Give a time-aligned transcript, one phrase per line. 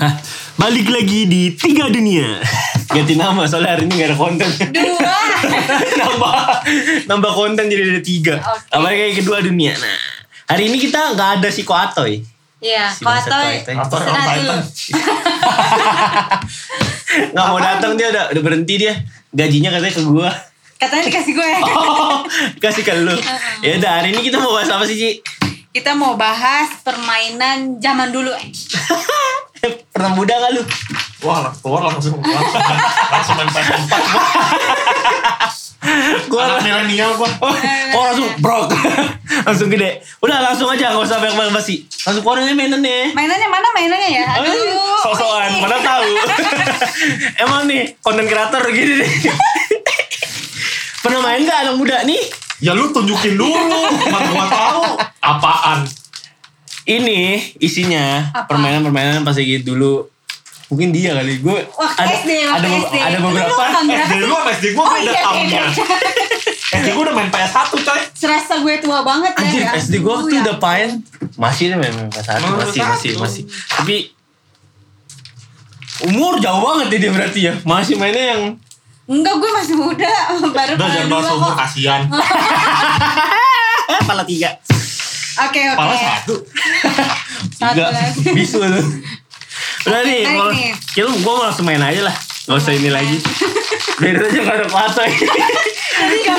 [0.00, 0.16] Hah,
[0.56, 2.40] balik lagi di tiga dunia.
[2.88, 4.48] Ganti nama soalnya hari ini gak ada konten.
[4.72, 5.16] Dua.
[6.00, 6.32] nambah
[7.04, 8.40] nambah konten jadi ada tiga.
[8.40, 8.80] Oke.
[8.80, 9.76] Apa kayak kedua dunia.
[9.76, 10.00] Nah,
[10.48, 12.24] hari ini kita nggak ada si Koatoy.
[12.64, 13.60] Iya, Si Koatoy.
[13.76, 14.56] Orang dulu.
[14.56, 15.04] Titan?
[17.36, 18.96] Nggak mau datang dia udah, udah berhenti dia.
[19.36, 20.32] Gajinya katanya ke gua.
[20.80, 21.50] Katanya dikasih gue.
[21.76, 22.24] Oh,
[22.56, 23.12] kasih ke lu.
[23.60, 25.10] Ya udah hari ini kita mau bahas apa sih, Ci?
[25.76, 28.32] Kita mau bahas permainan zaman dulu.
[29.94, 30.62] Pernah muda gak lu?
[31.26, 32.62] Wah, keluar langsung langsung,
[33.12, 34.22] langsung main PS4 gua.
[36.28, 37.28] Gua Anak milenial gua.
[37.44, 37.52] Oh,
[37.96, 38.72] oh langsung brok.
[39.48, 40.00] langsung gede.
[40.24, 41.84] Udah langsung aja gak usah banyak basi.
[42.08, 43.12] Langsung keluarin aja mainan nih.
[43.12, 44.26] Mainannya mana mainannya ya?
[44.40, 45.00] Aduh.
[45.04, 45.60] Sosokan, Wih.
[45.64, 46.04] mana tahu.
[47.44, 49.10] Emang nih konten kreator gini nih.
[51.00, 52.20] Pernah main gak anak muda nih?
[52.60, 54.80] Ya lu tunjukin dulu, mana gua tahu
[55.24, 55.99] apaan.
[56.82, 57.20] Ini
[57.56, 58.48] isinya Apa?
[58.48, 60.08] permainan-permainan pas lagi dulu.
[60.66, 62.96] Mungkin dia kali gue Waktu ada SD, waktu ada, be- SD.
[62.96, 65.62] ada beberapa SD lu sama SD gua Oh beda iya, tahunnya.
[65.66, 65.96] beda.
[66.72, 68.00] SD gua udah main PS1 coy.
[68.14, 69.42] Serasa gue tua banget ya.
[69.42, 69.70] Anjir ya.
[69.76, 70.90] SD gue waktu Dulu udah pain
[71.34, 72.86] Masih nih main main pas satu Main Masih PS1.
[72.88, 73.96] masih masih Tapi
[76.02, 78.42] Umur jauh banget ya dia berarti ya Masih mainnya yang
[79.04, 80.06] Enggak, gue masih muda.
[80.54, 82.02] Baru Udah jangan bahas umur kasihan.
[83.90, 84.54] Eh pala tiga
[85.40, 85.76] Oke, oke.
[85.76, 86.34] Pala satu.
[87.56, 88.30] Satu Tiga lagi.
[88.32, 88.80] Bisu lu
[89.82, 90.72] Udah nih kalau nih.
[90.90, 93.16] Kira gue mau langsung main aja lah Gak usah ini lagi
[93.96, 95.16] Biar aja gak ada pato Tadi
[96.18, 96.36] gak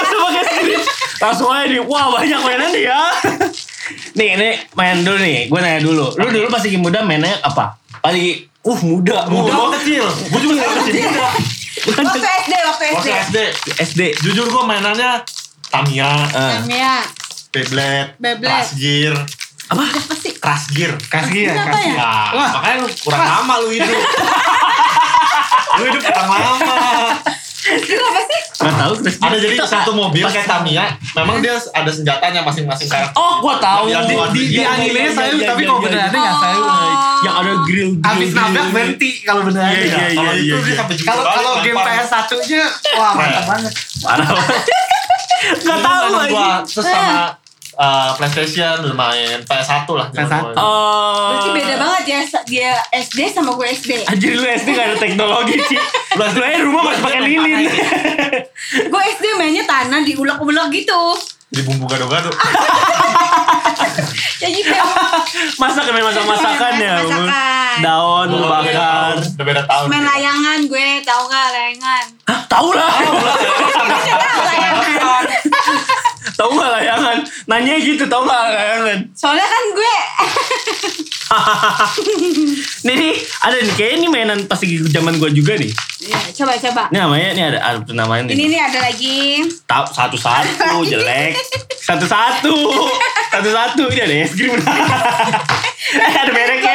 [0.00, 0.82] usah pakai pakai skrip
[1.18, 3.00] Langsung aja nih Wah banyak mainan nih ya
[4.14, 7.78] Nih ini main dulu nih Gue nanya dulu Lu dulu pas lagi muda mainnya apa?
[8.00, 10.06] Lagi Uh muda Muda Oh, kecil.
[10.30, 11.28] Gua juga kecil muda.
[11.82, 13.10] Bukan Waktu SD, waktu Waktu SD.
[13.18, 13.38] SD.
[13.80, 15.22] SD Jujur gua mainannya
[15.66, 16.60] Tamiya, Ah.
[17.52, 18.48] Beyblade, Beyblade.
[18.48, 19.12] Crash Gear,
[19.68, 19.84] Apa?
[19.84, 20.32] apa sih?
[20.34, 20.96] Crash Gear.
[20.98, 21.92] Kasih ya, Kenapa kasih.
[21.92, 22.00] ya?
[22.00, 22.50] Nah, Wah.
[22.56, 23.92] makanya lu kurang lama lu hidup.
[25.76, 26.76] lu hidup kurang lama.
[27.62, 28.40] Itu apa sih?
[28.56, 30.84] Gak tau Chris Ada jadi satu mobil kayak Tamiya,
[31.14, 33.14] memang dia ada senjatanya masing-masing karakter.
[33.14, 35.68] Oh gua tahu Yang Di, di, di Iya, iya, anime iya, saya iya, tapi iya,
[35.68, 36.06] kalau iya, bener iya.
[36.08, 36.56] ada nggak saya
[37.22, 39.76] Yang ada grill grill Habis nabrak berhenti kalau bener ada.
[39.76, 40.14] Iya, iya, iya.
[40.16, 42.64] Kalau itu dia sampai Kalau kalau game PS 1 nya
[42.96, 43.72] wah mantap banget.
[44.00, 44.28] Parah
[45.42, 47.22] Gak tau Mainan lagi gua terus sama
[47.74, 50.06] uh, PlayStation udah main PS1 lah.
[50.12, 50.42] zaman PS1.
[50.42, 50.52] gua.
[50.56, 53.90] Oh Berarti beda banget ya dia SD sama gue SD.
[54.04, 55.78] Anjir lu SD gak ada teknologi sih
[56.18, 57.68] Lu SD aja rumah masih pakai lilin
[58.92, 61.02] Gue SD mainnya tanah diulek-ulek gitu.
[61.52, 62.32] Di bumbu gado-gado.
[64.42, 64.74] Ya gitu.
[65.54, 66.98] Masak main masak-masakan ya.
[67.78, 69.86] Daun lu beda bakar tahun, Udah beda tahun.
[69.86, 72.04] Main layangan gue, tahu gak layangan?
[72.26, 75.24] Hah tau lah Tahu layangan.
[76.34, 79.94] Tau gak layangan Nanya gitu tau gak layangan Soalnya kan gue
[82.86, 85.72] Nih nih ada nih Kayaknya ini mainan pas lagi zaman gua juga nih
[86.02, 86.82] Iya, coba coba.
[86.90, 89.18] Ini namanya Ini ada, ada namanya nih Ini nih ada lagi.
[89.64, 91.38] Tahu satu-satu jelek.
[91.78, 92.54] Satu-satu.
[93.30, 93.82] Satu-satu.
[93.86, 94.50] Ini ada es krim.
[95.94, 96.74] ada mereknya.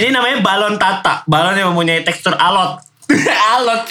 [0.00, 1.28] Ini namanya balon tata.
[1.28, 2.80] Balon yang mempunyai tekstur alot.
[3.52, 3.84] alot.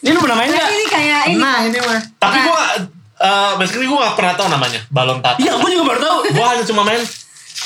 [0.00, 0.68] Ini lu pernah main gak?
[0.72, 1.36] ini kayak ini.
[1.36, 2.00] Nah ini mah.
[2.16, 2.64] Tapi gua
[3.20, 5.38] uh, basically gua gak pernah tahu namanya balon tata.
[5.38, 6.16] Iya, aku juga baru tahu.
[6.32, 7.00] Gua hanya cuma main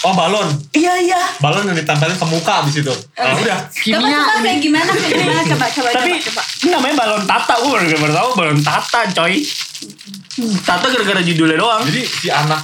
[0.02, 1.20] oh balon, Iya, iya.
[1.38, 2.92] balon yang ditempelin ke muka abis itu.
[3.14, 3.58] Nah, udah.
[3.62, 6.42] Coba Kimia coba kayak gimana kayak gimana coba coba Tapi coba coba.
[6.58, 7.54] ini namanya balon tata.
[7.56, 9.34] Gue baru, baru tahu balon tata, coy.
[10.60, 11.82] Tata gara-gara judulnya doang.
[11.84, 12.60] Jadi si anak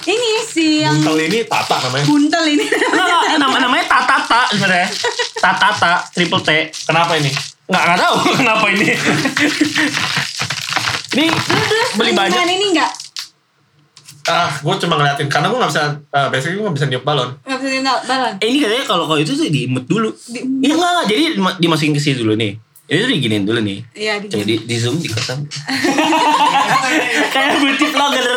[0.00, 2.04] Ini si yang buntel ini tata namanya.
[2.04, 2.64] buntel ini.
[2.66, 4.88] Nah, nama namanya tatata sebenarnya.
[5.38, 6.50] Tatata, triple T.
[6.82, 7.30] Kenapa ini?
[7.68, 8.84] Nggak, nggak tahu kenapa ini.
[11.12, 12.38] Lu dulu beli banyak.
[12.46, 12.90] ini enggak?
[14.22, 17.34] Ah, gue cuma ngeliatin karena gue gak bisa, uh, basically gue gak bisa niup balon.
[17.40, 18.32] Enggak bisa tinggal balon.
[18.36, 20.12] Eh, ini katanya kalau kalau itu tuh diimut dulu.
[20.24, 20.60] Diimut.
[20.60, 21.06] Iya enggak, enggak.
[21.08, 22.52] jadi dima- dimasukin ke sini dulu nih.
[22.86, 23.78] Ini tuh diginiin dulu nih.
[23.92, 24.26] Iya, di.
[24.28, 25.46] Coba di, di zoom di kosan.
[27.32, 28.28] Kayak beauty vlogger.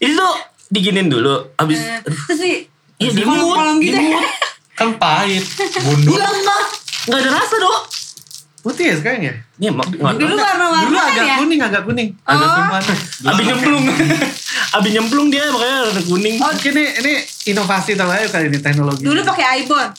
[0.00, 0.32] ini tuh
[0.68, 1.34] diginiin dulu.
[1.56, 2.52] Abis Eh, aduh, Terus di
[2.98, 3.22] iya gitu.
[3.22, 4.24] dimut.
[4.72, 5.44] Kan pahit,
[5.78, 6.14] bundut.
[6.14, 6.62] Iya enggak.
[7.04, 7.78] Enggak ada rasa, Dok.
[8.60, 9.34] Putih ya sekarang ya.
[9.56, 10.14] Iya, mak enggak.
[10.16, 11.34] Dulu warna-warna Dulu kan agak ya?
[11.36, 12.08] kuning agak kuning.
[12.18, 12.30] Oh.
[12.30, 12.82] Agak kuningan.
[13.26, 13.84] Abis nyemplung.
[14.70, 16.34] Abis nyemplung dia makanya warna kuning.
[16.36, 17.12] Oh ini ini
[17.46, 19.02] inovasi terbaru kali ini teknologi.
[19.02, 19.90] Dulu pakai iPhone.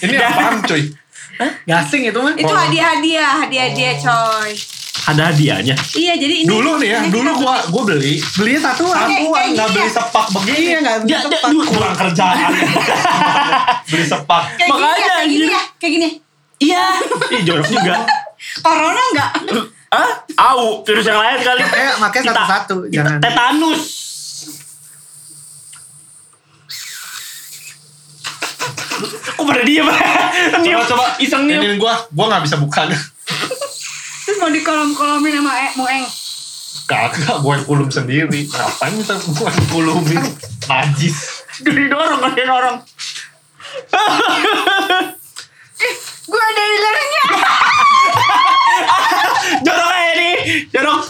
[0.00, 0.82] Ini apaan coy?
[1.64, 2.32] gasing itu mah.
[2.34, 4.50] Itu hadiah-hadiah, hadiah-hadiah coy.
[5.02, 5.74] Ada hadiahnya.
[5.92, 8.94] Iya, jadi ini Dulu nih ya, ini dulu gue gua beli Belinya satuan.
[8.94, 9.90] Kayak- satuan kayak nggak gini beli ya?
[9.90, 10.62] sepak begini.
[10.62, 11.48] Iya nggak Ya, ya, tepat.
[11.50, 12.50] dulu- kurang kerjaan.
[13.84, 14.42] beli sepak.
[14.52, 16.08] kayak gini Makanya, ya, kayak gini ya, kayak gini.
[16.62, 16.84] Iya.
[17.34, 17.94] Ih, jorok juga.
[18.62, 19.30] Corona enggak?
[19.92, 20.10] Hah?
[20.50, 21.60] Au, virus yang lain kali.
[21.60, 23.18] Makanya- makanya Kita- satu-satu, kita jangan.
[23.18, 23.82] Tetanus.
[29.34, 29.86] Kok pada diem?
[30.62, 31.60] Coba coba Iseng niup.
[31.60, 32.98] Ini gua, gua nggak bisa bukanya.
[34.22, 36.04] Terus mau dikolom-kolomin sama e, Mueng.
[36.86, 38.46] Kagak, gua yang kulum sendiri.
[38.46, 40.22] Ngapain minta gua yang kulumin?
[40.68, 41.16] Najis.
[41.60, 42.78] Didorong dia dorong.
[46.32, 47.24] Gue ada ilernya.
[49.66, 50.34] Jorok aja nih.
[50.72, 51.00] Jorok.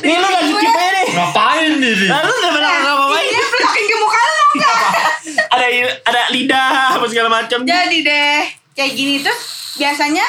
[0.00, 1.06] Nih lu Gue- kipe nih.
[1.12, 1.94] Ngapain nih?
[2.08, 3.24] Lalu udah pernah ngapain?
[3.28, 4.76] Iya, pelokin ke muka lu enggak?
[5.52, 5.66] Ada
[6.02, 7.60] ada lidah apa segala macam.
[7.62, 8.40] Jadi deh,
[8.72, 9.36] kayak gini tuh
[9.76, 10.24] biasanya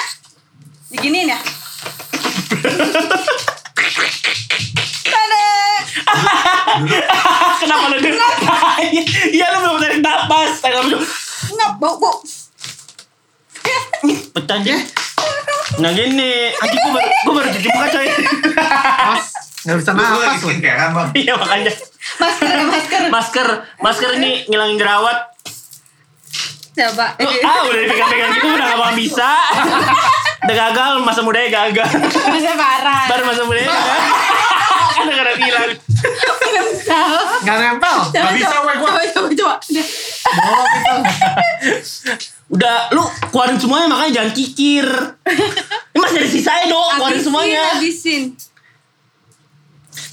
[0.92, 1.40] diginiin ya.
[7.60, 7.98] Kenapa lu?
[9.32, 10.52] Iya lu belum tarik napas.
[10.60, 11.10] Tarik napas.
[11.50, 12.16] Enggak, bau, bau.
[14.34, 14.76] Pecah aja.
[15.80, 18.08] Nah gini, anjing gue baru, gue baru cuci muka coy.
[19.10, 19.26] Mas,
[19.66, 20.50] nggak bisa nafas lu.
[20.52, 21.08] skincarean bang.
[21.18, 21.72] Iya makanya.
[22.20, 23.02] Masker, ada masker.
[23.10, 23.48] Masker,
[23.80, 25.34] masker ini ngilangin jerawat.
[26.74, 27.06] Coba.
[27.22, 29.30] Lu, ah udah dipegang-pegang gitu udah gak bakal bisa.
[30.44, 31.90] Udah gagal, masa mudanya gagal.
[32.34, 33.04] Masa parah.
[33.08, 34.00] Baru masa mudanya gagal.
[34.94, 35.70] Kan udah gak bilang.
[37.44, 37.98] Nggak nempel.
[38.12, 38.74] Nggak bisa, gua.
[38.78, 39.56] coba, coba, coba.
[42.54, 42.90] Udah.
[42.94, 43.04] Lu
[43.34, 44.86] keluarin semuanya makanya jangan kikir.
[45.94, 47.64] Ini masih ada sisanya dong, keluarin semuanya.
[47.78, 48.34] Habisin.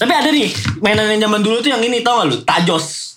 [0.00, 0.48] Tapi ada nih,
[0.80, 2.36] mainan yang zaman dulu tuh yang ini tau gak lu?
[2.44, 3.16] Tajos.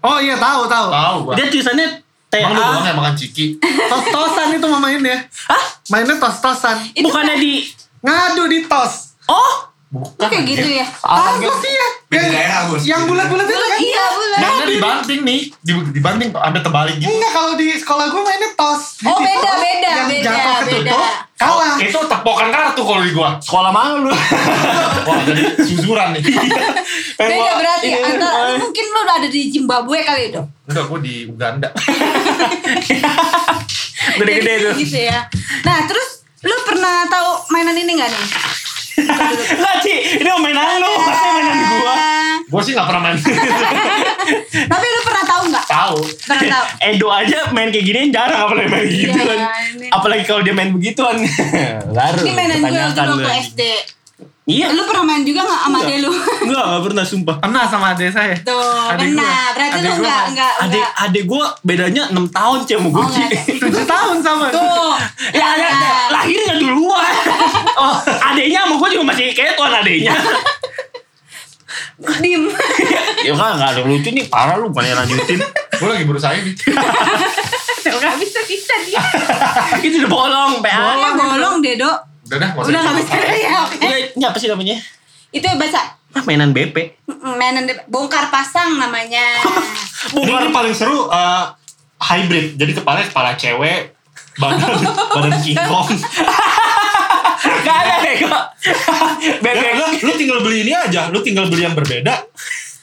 [0.00, 0.88] Oh iya tahu tahu.
[0.88, 1.34] Tahu gua.
[1.36, 1.86] Dia tulisannya
[2.32, 2.88] T Emang lu doang A.
[2.88, 3.60] yang makan ciki?
[3.60, 5.28] Tos-tosan itu mamainnya.
[5.52, 5.64] Hah?
[5.92, 6.80] Mainnya tos-tosan.
[6.96, 7.68] Itu Bukannya di
[8.02, 9.14] Ngadu di tos.
[9.30, 10.24] Oh, Bukan.
[10.24, 10.86] kayak gitu ya.
[11.04, 11.88] Ah, Tahu sih ya.
[12.08, 12.82] Beda Yang, daerah bos.
[12.82, 13.76] yang bulat-bulat itu kan.
[13.78, 14.38] Iya, bulan.
[14.38, 17.08] Mainnya dibanting nih, Di- dibanting ada terbalik gitu.
[17.08, 19.00] Enggak kalau di sekolah gue mainnya tos.
[19.02, 21.12] Oh, beda, tos, beda, yang beda, jatuh ketutup, beda.
[21.34, 21.74] kalah.
[21.76, 23.30] Itu tepokan kartu kalau di gua.
[23.36, 24.12] sekolah mana lu?
[25.08, 26.22] Wah, jadi suzuran nih.
[27.14, 27.88] Beda berarti.
[27.90, 28.00] Iya.
[28.06, 30.48] Antara, mungkin lu udah ada di Zimbabwe kali dong.
[30.64, 31.68] Enggak, gua di Uganda.
[34.14, 34.74] Gede-gede tuh.
[34.78, 35.28] Gitu ya.
[35.62, 36.08] Nah, terus
[36.42, 38.26] lu pernah tahu mainan ini gak nih?
[38.98, 41.94] Enggak Ci, ini mainan lu, pasti mainan gua.
[42.52, 43.16] Gua sih nggak pernah main.
[44.72, 45.64] Tapi lu pernah tahu nggak?
[45.64, 45.98] Tahu.
[46.28, 46.66] Pernah tahu.
[46.92, 49.38] Edo aja main kayak gini jarang apalagi main gitu kan.
[49.88, 51.16] Apalagi kalau dia main begituan.
[51.96, 53.24] Baru Ini mainan gue waktu lu.
[53.24, 53.62] SD.
[54.42, 54.74] Iya.
[54.74, 55.86] Lu pernah main juga nggak sama Enggak.
[55.86, 56.10] ade lu?
[56.10, 57.36] Enggak, enggak pernah sumpah.
[57.38, 58.34] Pernah sama adik saya.
[58.42, 58.90] Tuh, gua.
[58.90, 59.34] pernah.
[59.54, 60.32] Berarti Adik lu gua nggak main.
[60.34, 60.90] nggak Adek nggak.
[61.00, 63.22] adek gue bedanya 6 tahun cek sama gue Oh, Ci.
[63.22, 63.42] nggak.
[63.62, 64.46] Tujuh tahun sama.
[64.50, 64.94] Tuh.
[65.38, 66.06] Ya ada Nah.
[66.12, 67.14] lahirnya duluan.
[67.82, 70.14] oh, adeknya sama gue juga masih kayak tuan adeknya.
[72.18, 72.42] Dim.
[73.26, 75.38] ya kan enggak ada lucu nih, parah lu yang lanjutin.
[75.78, 76.50] Gua lagi berusaha ini.
[77.82, 79.02] Nggak bisa bisa dia.
[79.78, 80.98] Itu udah bolong, PA.
[80.98, 82.11] Ya bolong deh, Dok.
[82.32, 83.60] Udah dah, Udah nggak bisa ya.
[83.62, 83.76] oke.
[83.78, 84.76] Iya, ini apa sih namanya?
[85.28, 85.80] Itu baca
[86.12, 86.76] Ah, mainan BP.
[87.30, 89.40] Mainan de- bongkar pasang namanya.
[90.12, 91.44] Ini paling seru eh,
[91.98, 92.52] hybrid.
[92.54, 93.96] Jadi kepalanya kepala cewek,
[94.36, 94.60] badan
[95.16, 95.88] badan King Kong.
[97.62, 98.44] Gak ada deh kok.
[99.22, 99.64] Ya, BP.
[99.72, 102.26] lu, lu tinggal beli ini aja, lu tinggal beli yang berbeda.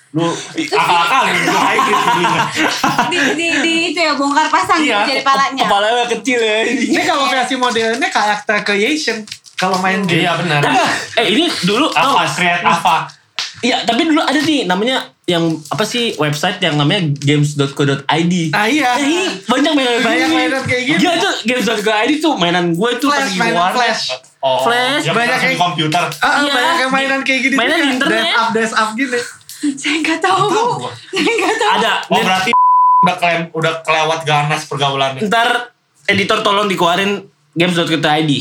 [0.09, 0.25] Lu
[0.55, 2.41] akal-akalin lu hybrid belinya.
[3.07, 5.63] di, di, di itu ya bongkar pasang Iya, jadi palanya.
[5.63, 6.65] Kepalanya kecil ya.
[6.65, 9.21] Ini kalau versi modelnya karakter creation.
[9.59, 10.23] Kalau main game.
[10.23, 10.63] Iya benar.
[11.13, 12.23] Eh ini dulu Apa?
[12.25, 13.11] Create apa?
[13.59, 18.33] Iya, tapi dulu ada nih namanya yang apa sih website yang namanya games.co.id.
[18.49, 18.95] Ah iya.
[18.95, 20.97] Eh, ini banyak mainan Banyak mainan kayak gini.
[20.97, 24.03] Gila tuh games.co.id tuh mainan gue tuh Flash, pas mainan flash.
[24.39, 26.03] Oh, Flash, yang banyak yang- komputer.
[26.17, 26.53] Ah, ah, Iya.
[26.55, 27.55] banyak yang mainan kayak gini.
[27.59, 28.23] Mainan di internet.
[28.23, 29.19] Dash up, dash up gini.
[29.75, 30.47] Saya nggak tahu.
[31.11, 31.71] Saya nggak tahu.
[31.75, 31.93] Ada.
[32.07, 32.51] Oh berarti
[33.59, 35.19] udah kelewat ganas pergaulannya.
[35.21, 35.75] Ntar
[36.05, 38.31] editor tolong dikeluarin games.co.id.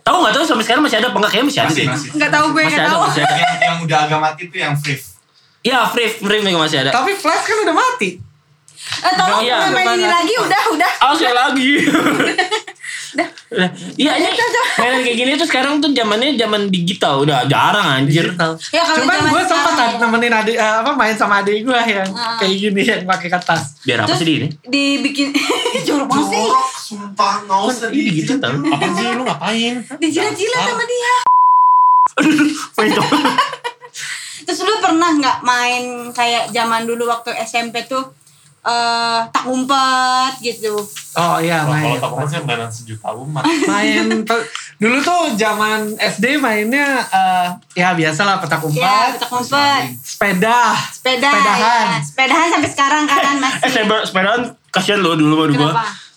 [0.00, 1.32] Tahu nggak tahu sampai sekarang masih ada apa enggak?
[1.32, 2.08] Kayaknya masih ada Masih masih.
[2.16, 3.02] Nggak tahu gue Masih nggak ada, tahu.
[3.04, 3.34] masih ada.
[3.36, 4.98] Yang yang udah agak mati tuh yang free.
[5.62, 6.90] Iya, free free masih ada.
[6.90, 8.10] Tapi Flash kan udah mati.
[8.82, 10.92] Eh, tolong Iya, main ini lagi udah udah.
[10.98, 11.70] Ah, sekali lagi.
[13.12, 13.28] Udah.
[13.94, 14.28] Iya, ini
[14.74, 18.24] mainan kayak gini tuh sekarang tuh zamannya zaman digital, udah jarang anjir.
[18.26, 18.56] Digital.
[18.70, 19.86] Ya, kalau Cuman gue sempat ya.
[19.98, 22.40] nemenin adik eh, apa main sama adik gue yang Ah.
[22.40, 23.76] kayak gini yang pakai kertas.
[23.82, 24.48] Biar apa Terus sih di ini?
[24.64, 25.28] dibikin
[25.86, 26.40] jorok banget sih.
[26.40, 28.52] Jorok, sumpah nggak usah digital.
[28.64, 29.74] Apa sih lu ngapain?
[29.94, 31.14] Dijilat-jilat sama dia.
[32.74, 33.16] Main coba.
[34.42, 38.02] Terus lu pernah nggak main kayak zaman dulu waktu SMP tuh
[38.62, 40.78] eh tak umpet gitu.
[41.12, 41.98] Oh iya main.
[41.98, 43.42] Kalau tak sih mainan sejuta umat.
[43.70, 44.22] main
[44.78, 49.82] dulu tuh zaman SD mainnya eh, ya biasa lah petak Ya, umpet, tak umpet.
[49.98, 51.30] sepeda, Sepeda.
[51.32, 51.58] Sepedahan.
[51.58, 51.98] ya.
[52.00, 53.60] Sepedahan sampai sekarang kan Eh, masih.
[53.68, 55.72] sepeda sepedaan kasihan loh dulu mah gua.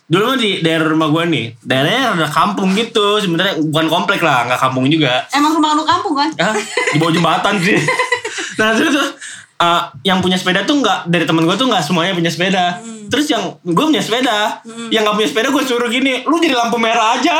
[0.05, 1.57] Dulu di daerah rumah gua nih.
[1.59, 3.17] Daerahnya ada kampung gitu.
[3.17, 5.25] Sebenarnya bukan komplek lah, nggak kampung juga.
[5.29, 6.29] Emang rumah lu kampung kan?
[6.37, 6.53] Ah,
[6.93, 7.73] di bawah jembatan sih.
[8.61, 9.17] nah terus
[9.57, 12.65] eh, yang punya sepeda tuh nggak dari temen gue tuh nggak semuanya punya sepeda.
[12.75, 12.93] Hmm.
[13.05, 14.59] Terus yang gue punya sepeda,
[14.89, 17.37] yang nggak punya sepeda gue suruh gini, lu jadi lampu merah aja.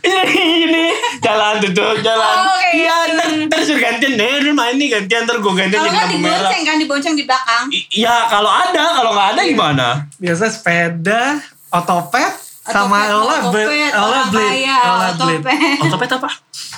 [0.00, 0.86] Jadi gini,
[1.20, 2.34] jalan tuh tuh, jalan.
[2.42, 3.14] Oh, kayak Iya, gitu.
[3.14, 6.06] ntar, ntar suruh gantian, deh, lu main nih gantian, ntar gue gantian Kalau jadi nggak
[6.06, 6.36] lampu merah.
[6.36, 7.64] dibonceng kan, dibonceng di belakang.
[7.70, 9.86] I- Iya, kalau ada, kalau nggak ada gimana?
[10.16, 11.22] Biasa sepeda,
[11.70, 13.68] otopet, sama orang Rollerblade.
[14.44, 15.80] kaya, Rollerblade.
[15.80, 16.10] otopet.
[16.12, 16.30] Apa?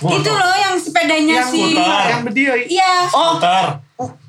[0.04, 1.60] Itu loh yang sepedanya Yang si.
[1.72, 2.62] putar, yang berdiri.
[2.66, 2.92] Iya.
[3.10, 3.82] Oh, Putar.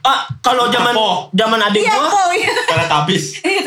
[0.04, 0.94] ah, kalau zaman
[1.32, 2.26] zaman adik Iya, gue, kok.
[2.32, 3.24] Iya, Teletabis.
[3.44, 3.62] Iya,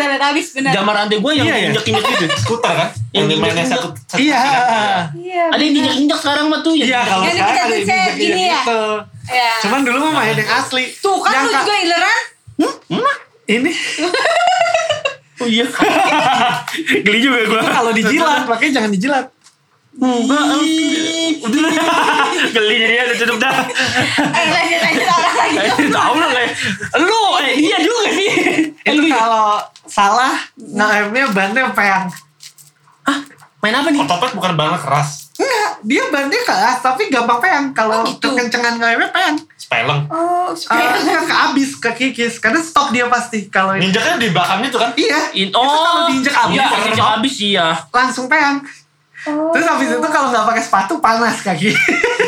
[0.52, 0.72] benar.
[0.72, 1.68] zaman adik gue yang Iya, iya.
[1.68, 2.26] injek-injek gitu.
[2.42, 2.88] Skuter kan?
[3.10, 3.72] Yang Yang dimainnya injek-injek.
[3.72, 3.88] satu.
[4.06, 4.38] satu Iya.
[4.38, 5.02] kan?
[5.16, 5.44] Iya.
[5.48, 6.74] Ada yang injek-injek sekarang mah tuh.
[6.74, 8.60] yang Iya, kalau Yang sekarang ada yang gini ya?
[8.60, 8.82] gitu.
[9.26, 9.50] Iya.
[9.60, 10.84] Cuman dulu mah main yang asli.
[10.96, 12.20] Tuh kan Yang lu juga ileran.
[13.46, 13.70] Ini
[15.36, 15.64] Oh iya.
[17.04, 17.60] Geli juga gue.
[17.62, 19.26] kalau dijilat, makanya jangan dijilat.
[19.96, 20.44] Enggak.
[21.40, 21.72] Udah.
[22.52, 23.64] Geli jadi ada tutup dah.
[24.12, 25.56] Eh lanjut lanjut orang lagi.
[25.56, 26.50] Eh, Tahu lah kayak.
[27.00, 28.30] Lu eh dia juga sih.
[28.76, 32.08] Eh, Itu lu kalau salah ngeremnya bannya peyang.
[33.56, 33.98] main apa nih?
[33.98, 35.32] Otopet bukan banget keras.
[35.36, 37.64] Enggak, dia bannya keras tapi gampang peyang.
[37.72, 38.30] Kalau Oh, gitu.
[38.30, 39.36] kekencengan ngeremnya peyang.
[39.66, 40.06] Speleng.
[40.06, 42.38] Oh, Uh, ke abis, ke kikis.
[42.38, 43.50] Karena stop dia pasti.
[43.50, 43.90] Kalau ini.
[43.90, 44.90] Ninjaknya di belakangnya tuh kan?
[44.94, 47.66] Iya, In, itu kalau diinjek abis, Iya, langsung injek abis iya.
[47.90, 48.56] langsung peyang.
[49.26, 51.74] Terus habis itu kalau nggak pakai sepatu panas kaki.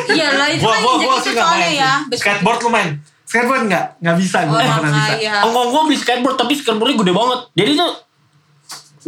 [0.08, 1.78] Iya lah itu Gua kan gua injek gua itu soalnya main.
[1.78, 1.92] ya.
[2.10, 2.88] Skateboard lu main.
[3.22, 3.84] Skateboard nggak?
[4.00, 5.12] Nggak bisa, gue nggak Orang pernah bisa.
[5.14, 5.34] kaya.
[5.44, 7.40] Ongkong gue beli skateboard tapi skateboardnya gede banget.
[7.54, 7.90] Jadi tuh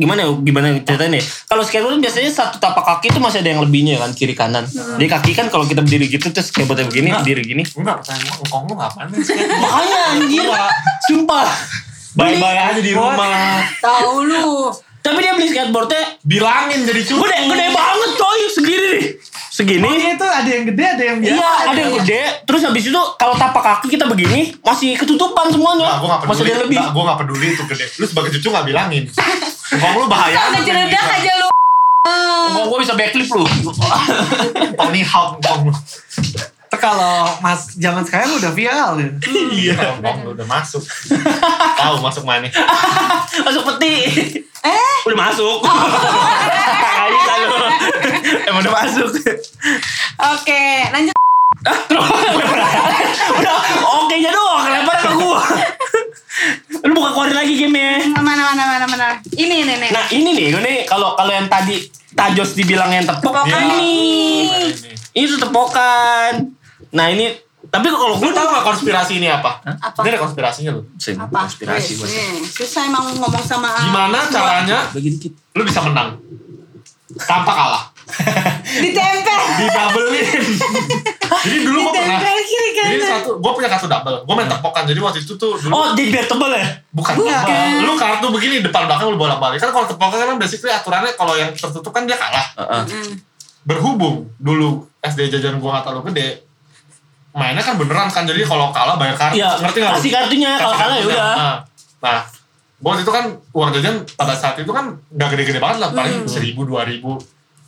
[0.01, 1.25] gimana ya gimana ceritanya nih?
[1.45, 4.65] Kalau skateboard tuh biasanya satu tapak kaki tuh masih ada yang lebihnya kan kiri kanan.
[4.65, 7.21] Jadi kaki kan kalau kita berdiri gitu terus skateboardnya begini, Nah.
[7.21, 7.63] berdiri gini.
[7.71, 9.09] Enggak, pertanyaan gua, engkong lu ngapain?
[9.61, 10.47] Makanya anjir.
[11.05, 11.47] Sumpah.
[12.11, 13.61] Bye-bye aja di rumah.
[13.79, 14.73] Tahu lu.
[15.01, 17.17] Tapi dia beli skateboardnya Bilangin jadi cucu.
[17.19, 19.05] gede, gede banget coy, segini nih.
[19.51, 19.83] Segini.
[19.83, 21.35] Oh iya itu ada yang gede, ada yang biasa.
[21.35, 22.21] Iya, ada yang gede.
[22.45, 25.89] Terus habis itu kalau tapak kaki kita begini masih ketutupan semuanya.
[25.89, 26.53] Nah, gue gak masih peduli.
[26.53, 26.79] ada lebih.
[26.79, 27.87] Nah, gue gak peduli itu gede.
[27.97, 29.05] Lu sebagai cucu gak bilangin.
[29.71, 30.51] Engkong lu bahaya.
[30.55, 31.49] Ngejeledak aja lu.
[32.51, 33.45] Ongkong gue bisa backflip lu.
[34.75, 35.75] Tony Hawk engkong lu.
[36.81, 39.11] Kalau mas zaman sekarang udah viral ya.
[39.53, 40.81] Iya, lu udah masuk.
[41.77, 42.49] Tahu masuk mana?
[43.47, 43.97] masuk peti.
[44.61, 45.61] Eh, Udah masuk.
[45.65, 47.49] Kayak bisa lu.
[48.49, 49.09] Emang udah masuk.
[50.17, 50.63] oke,
[50.93, 51.20] lanjut.
[51.51, 51.75] Ah,
[53.43, 53.57] udah
[53.99, 55.43] oke nya doang kelempar ke gua.
[56.81, 58.07] Lu buka keluarin lagi gamenya.
[58.15, 59.07] Mana mana mana mana.
[59.27, 59.91] Ini nih nih.
[59.91, 63.83] Nah ini nih, gue nih kalau kalau yang tadi Tajos dibilang yang tepok Tepokan ini.
[65.11, 65.27] nih.
[65.27, 66.55] Itu tepokan.
[66.95, 67.35] Nah ini
[67.67, 69.59] tapi kalau gue tau gak konspirasi ini apa?
[69.63, 70.01] Apa?
[70.01, 70.83] Ini ada konspirasinya lu.
[70.87, 71.51] Apa?
[71.51, 75.35] Konspirasi nih, Susah emang ngomong sama Gimana caranya dikit.
[75.55, 76.15] lu bisa menang?
[77.21, 77.83] Tanpa kalah.
[78.85, 79.41] Ditempel.
[79.61, 80.27] Didabelin.
[81.47, 82.21] Jadi dulu gue pernah.
[82.21, 83.11] Kiri Jadi kanan.
[83.23, 84.17] satu, gue punya kartu double.
[84.27, 84.83] Gue main tepokan.
[84.85, 86.67] Jadi waktu itu tuh dulu Oh jadi biar tebel ya?
[86.91, 87.87] bukan tebal.
[87.87, 89.59] Lu kartu begini depan belakang lu bolak balik.
[89.63, 92.47] Kan kalau tepokan kan basically aturannya kalau yang tertutup kan dia kalah.
[92.59, 93.11] Hmm.
[93.65, 96.45] Berhubung dulu SD jajan gue gak terlalu gede.
[97.31, 98.27] Mainnya kan beneran kan.
[98.27, 99.39] Jadi kalau kalah bayar kartu.
[99.39, 99.51] Iya.
[99.63, 99.91] Ngerti gak?
[99.91, 99.97] lu?
[99.97, 101.23] Kasih kartunya kalau kalah ya udah.
[101.37, 101.57] Nah,
[102.03, 102.21] nah
[102.81, 105.89] buat itu kan uang jajan pada saat itu kan gak gede-gede banget lah.
[105.95, 107.17] Paling seribu, dua ribu.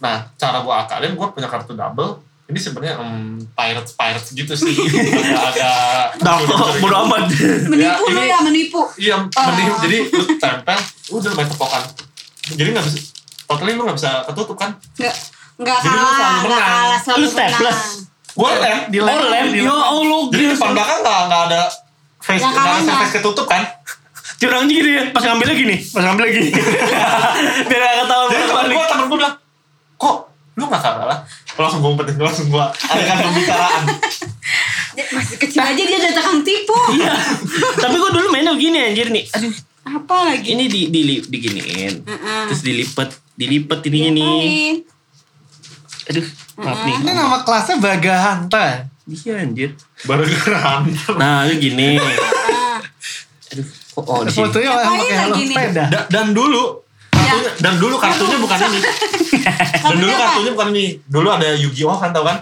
[0.03, 2.19] Nah, cara gue akalin, gue punya kartu double.
[2.45, 4.75] Ini sebenarnya um, pirates pirates gitu sih.
[5.49, 6.37] Agak Dah
[6.77, 7.31] bodo amat.
[7.65, 8.81] Menipu Ya, lu ini- ya menipu.
[8.95, 9.45] Iya, Ah.
[9.49, 10.79] mending jadi lu tempel,
[11.09, 11.83] udah main tepokan.
[12.45, 12.99] Jadi nggak bisa,
[13.47, 14.75] totally lu nggak bisa ketutup kan?
[14.93, 15.15] Enggak
[15.55, 16.61] enggak Jadi lu kalah, menang.
[16.61, 17.63] kalah selalu Lu staples.
[17.63, 17.91] menang.
[18.33, 19.47] Gue lem, Di Oh lem.
[19.55, 20.23] Ya Allah.
[20.29, 21.61] jadi depan belakang nggak nggak ada
[22.19, 23.63] face, nggak ada face ketutup kan?
[24.35, 25.03] Curang gitu ya.
[25.09, 25.79] Pas ngambil lagi nih.
[25.87, 26.41] Pas ngambil lagi.
[27.69, 28.75] Biar gak ketahuan Jadi temen balik.
[28.75, 29.35] gue temen gue bilang,
[30.03, 30.17] kok
[30.59, 31.23] lu nggak kalah?
[31.55, 33.83] Langsung gue umpetin, langsung gue adakan pembicaraan.
[34.93, 36.77] Masih kecil aja dia udah tukang tipu.
[36.99, 37.15] Iya.
[37.79, 39.25] Tapi gue dulu mainnya begini anjir nih.
[39.39, 39.55] Aduh.
[39.83, 40.55] Apa lagi?
[40.55, 41.95] Ini di, di, diginiin.
[42.05, 42.43] Heeh.
[42.53, 43.11] Terus dilipet.
[43.33, 44.23] Dilipet ininya nih.
[44.23, 44.77] Ngapain?
[46.13, 46.27] Aduh.
[46.61, 46.97] Maaf nih.
[47.01, 48.67] Ini nama kelasnya Bagahanta.
[49.09, 49.71] Iya anjir.
[50.05, 50.87] Baru geran.
[51.17, 51.97] Nah lu gini.
[53.53, 53.67] Aduh.
[53.93, 54.41] Kok oh di sini.
[54.45, 55.85] Fotonya orang pakai helm sepeda.
[55.89, 56.85] Da- dan dulu
[57.35, 58.81] kartunya, dan dulu kartunya bukan ini.
[59.83, 60.87] Dan dulu kartunya bukan ini.
[61.05, 62.37] Dulu ada Yu-Gi-Oh kan tau kan?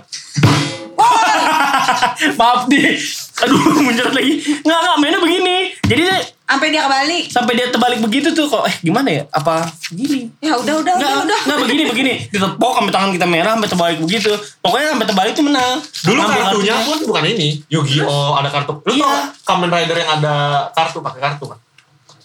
[2.37, 2.97] Maaf nih.
[3.41, 4.33] Aduh muncrat lagi.
[4.61, 5.57] Nggak nggak mainnya begini.
[5.83, 6.03] Jadi
[6.51, 7.25] Sampai dia kebalik.
[7.31, 9.23] sampai dia terbalik begitu tuh kok eh gimana ya?
[9.31, 10.35] Apa gini?
[10.43, 11.39] Ya udah udah Nggak, udah udah.
[11.47, 12.13] nggak begini begini.
[12.27, 14.31] Ditepok sampai tangan kita merah sampai terbalik begitu.
[14.59, 15.79] Pokoknya sampai terbalik tuh menang.
[15.79, 17.49] Dulu Ngambil kartunya pun bukan ini.
[17.71, 18.83] Yu-Gi-Oh ada kartu.
[18.83, 19.07] Lu Iya.
[19.07, 19.15] tau
[19.47, 20.35] Kamen Rider yang ada
[20.75, 21.59] kartu pakai kartu kan?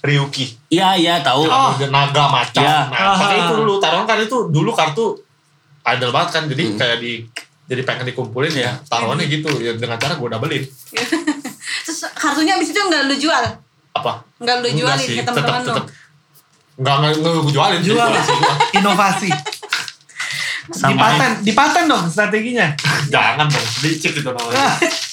[0.06, 0.46] Ryuki.
[0.70, 1.44] Iya iya tahu.
[1.44, 2.62] Ada naga macan.
[2.62, 2.78] Iya.
[2.88, 3.44] Nah, pakai Ah.
[3.44, 3.74] itu dulu.
[3.78, 5.06] Taruhan kan itu dulu kartu
[5.84, 6.44] idol banget kan.
[6.46, 6.78] Jadi Hmm.
[6.78, 7.14] kayak di
[7.66, 10.62] jadi pengen dikumpulin ya taruhannya gitu ya dengan cara gue doublein
[11.82, 13.42] Terus kartunya abis itu nggak lu jual
[13.92, 14.22] Apa?
[14.38, 15.86] nggak lu Enggak jualin sih, ke tetap teman-teman lu tetap
[16.76, 17.80] Enggak, enggak, enggak gue jualin.
[17.82, 18.10] Jual.
[18.78, 19.30] Inovasi.
[20.68, 20.90] Sama.
[20.92, 22.68] Dipaten, dipaten dong strateginya.
[23.08, 24.78] Jangan dong, licik itu namanya.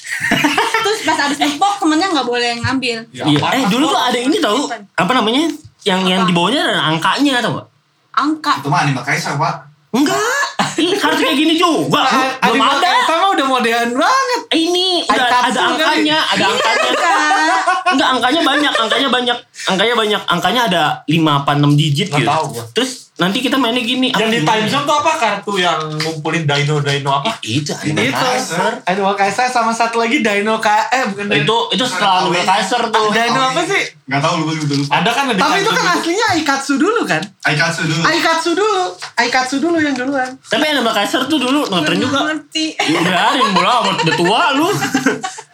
[0.79, 3.39] terus pas abis ngepok temennya nggak boleh ngambil Ya, Iya.
[3.53, 5.49] Eh dulu tuh ada ini tau apa namanya?
[5.83, 6.29] Yang yang Apa?
[6.29, 7.67] di bawahnya ada angkanya tau gak?
[8.13, 9.55] angka Itu mah anime Kaisar, Pak.
[9.91, 10.47] Enggak.
[10.75, 12.01] Ih, kartu kayak gini juga.
[12.01, 12.81] Nah, Belum ada.
[12.81, 14.41] Kaiser mah udah modern banget.
[14.51, 15.69] Ini udah Aikatsu ada kali.
[15.69, 16.91] angkanya, ada angkanya.
[17.85, 19.39] Enggak, angkanya banyak, angkanya banyak.
[19.67, 20.21] Angkanya banyak.
[20.25, 22.31] Angkanya ada 5 apa 6 digit Nggak gitu.
[22.31, 22.65] tahu gua.
[22.73, 22.91] Terus
[23.23, 24.11] nanti kita mainnya gini.
[24.11, 24.51] Yang apa di gimana?
[24.51, 27.39] time zone tuh apa kartu yang ngumpulin dino-dino apa?
[27.39, 28.19] Itu Animal Itu.
[28.19, 28.73] Kaiser.
[28.83, 31.39] Animal Kaiser sama satu lagi Dino K eh bukan Dino.
[31.47, 33.07] Itu itu setelah Animal Kaiser tuh.
[33.15, 33.83] Dino apa sih?
[34.11, 34.91] Gak tau lupa lupa lupa.
[34.99, 37.23] Ada kan yang Tapi itu kan aslinya Aikatsu dulu kan?
[37.47, 38.03] Aikatsu dulu.
[38.03, 38.83] Aikatsu dulu.
[39.15, 40.31] Aikatsu dulu yang duluan.
[40.43, 42.19] Tapi Animal Kaiser tuh dulu ngetren juga.
[42.27, 44.69] ngerti Biarin bola amat udah tua lu.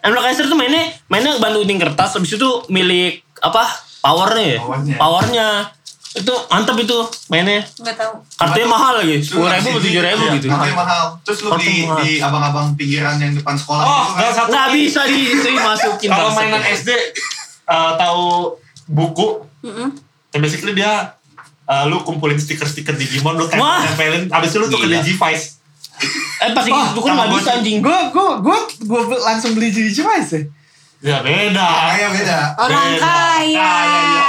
[0.01, 3.85] Animal Kaiser tuh mainnya mainnya bantu uting kertas habis itu milik apa?
[3.99, 4.59] Powernya ya?
[4.63, 4.95] Powernya.
[4.95, 5.47] Powernya.
[6.09, 6.97] Itu mantap itu
[7.27, 7.61] mainnya.
[7.77, 10.47] nggak tahu Kartunya mahal lagi, sepuluh ribu atau tujuh ribu iya, gitu.
[10.49, 11.03] Kartunya mahal.
[11.21, 11.97] Terus lu di, mahal.
[12.01, 14.17] di abang-abang pinggiran yang depan sekolah Oh, itu kan.
[14.17, 16.09] nggak satu Nggak bisa di itu masukin.
[16.09, 16.89] Kalau mainan SD
[17.69, 18.25] eh, tahu
[18.89, 19.27] buku,
[19.61, 19.89] Mm-mm.
[20.31, 21.13] yang basically dia
[21.63, 24.89] eh, lu kumpulin stiker-stiker Digimon lu tempelin abis itu lu tuh ke.
[24.89, 25.61] Digivice.
[26.39, 27.77] Eh pas Wah, itu kan nggak bisa anjing.
[27.79, 30.41] Gue gue gue gue langsung beli Digivice ya.
[30.99, 31.63] Ya beda.
[31.93, 32.39] Kayak beda.
[32.57, 32.99] orang Beda.
[32.99, 34.27] kaya Kaya, iya.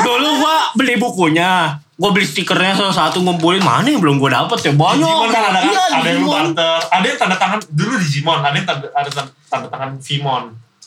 [0.00, 1.76] Dulu gua beli bukunya.
[2.00, 5.04] Gua beli stikernya satu-satu ngumpulin mana yang belum gua dapet ya banyak.
[5.04, 8.38] Digimon kan ada kan, Iya, ada yang lu barter, ada yang tanda tangan dulu Digimon,
[8.40, 10.44] ada yang tanda, ada tanda, tanda tangan Vimon,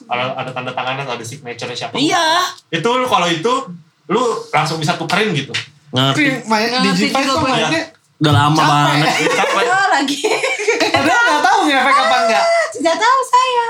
[0.09, 1.93] ada ada tanda tangannya ada signature siapa?
[1.95, 2.41] Iya.
[2.73, 3.53] Itu lu kalau itu
[4.09, 5.53] lu langsung bisa tukerin gitu.
[5.53, 6.49] Itu Ngerti.
[6.49, 7.81] main Ngerti Digivice tuh mainnya.
[8.17, 8.71] Udah lama Capek.
[8.71, 9.07] banget.
[9.39, 9.63] Capek.
[9.67, 10.19] oh lagi
[10.93, 12.43] Padahal nggak tahu ngefek apa enggak.
[12.73, 13.67] tidak tahu saya.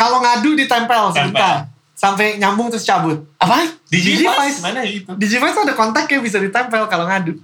[0.00, 1.71] Kalau ngadu ditempel sebentar.
[2.02, 3.14] Sampai nyambung terus cabut.
[3.38, 3.62] Apa?
[3.86, 4.58] Digivice Digivice.
[4.58, 5.06] mana itu?
[5.14, 7.38] Digivice tuh ada kontak yang bisa ditempel kalau ngadu.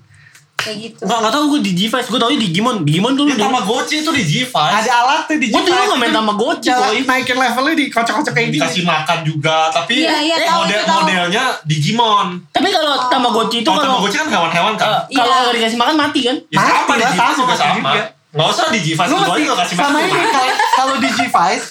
[0.59, 2.09] kayak gitu Enggak enggak tahu gua di Digivice.
[2.09, 2.76] Gua tau Digimon.
[2.82, 3.30] Digimon dulu.
[3.30, 4.50] Dia Tamagotchi itu Digivice.
[4.50, 5.63] Ada alatnya Gua Digivice.
[5.65, 6.99] dulu nggak main Tamagotchi, boy.
[7.04, 8.56] Naikin levelnya dikocok-kocok kayak gini.
[8.59, 10.99] dikasih makan juga, tapi Iya, iya, eh, tahu, model itu tahu.
[11.00, 12.26] modelnya Digimon.
[12.50, 14.87] Tapi kalau Tamagotchi itu Kalau Tamagotchi kan hewan-hewan kan.
[14.89, 15.41] eh, kalau Iya.
[15.41, 16.37] nggak dikasih makan mati kan?
[16.45, 17.75] ya sama mati lah, Digivice sama, juga sama.
[17.78, 18.02] juga.
[18.28, 20.11] Nggak usah Digivice aja lo kasih sama makan.
[20.11, 21.67] ini kalau kalau Digivice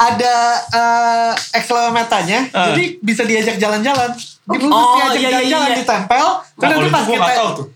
[0.00, 0.34] ada
[0.72, 2.66] uh, accelerometernya, Eh.
[2.72, 4.16] jadi bisa diajak jalan-jalan.
[4.48, 5.78] Jadi lu Oh, mesti ajak iya, iya, jalan-jalan iya.
[5.84, 6.26] ditempel.
[6.40, 7.32] Terus kalau nanti itu pas kita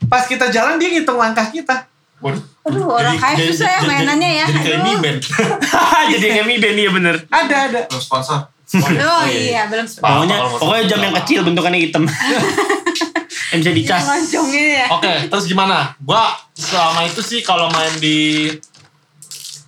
[0.08, 1.76] pas kita jalan dia ngitung langkah kita.
[2.24, 2.42] Waduh.
[2.64, 4.46] Aduh, orang kaya susah ya mainannya ya.
[4.48, 4.80] Jadi kayak.
[4.80, 5.20] Mi Band.
[6.16, 7.14] Jadi kayak Mi Band iya bener.
[7.28, 7.80] Ada ada.
[7.92, 8.40] Belum sponsor.
[8.80, 12.08] oh iya belum Paham, Pokoknya pokoknya jam yang kecil bentukannya hitam.
[13.52, 14.02] yang bisa dicas.
[14.08, 14.86] Loncongnya ya.
[14.96, 15.92] Oke, terus gimana?
[16.00, 18.48] Gua selama itu sih kalau main di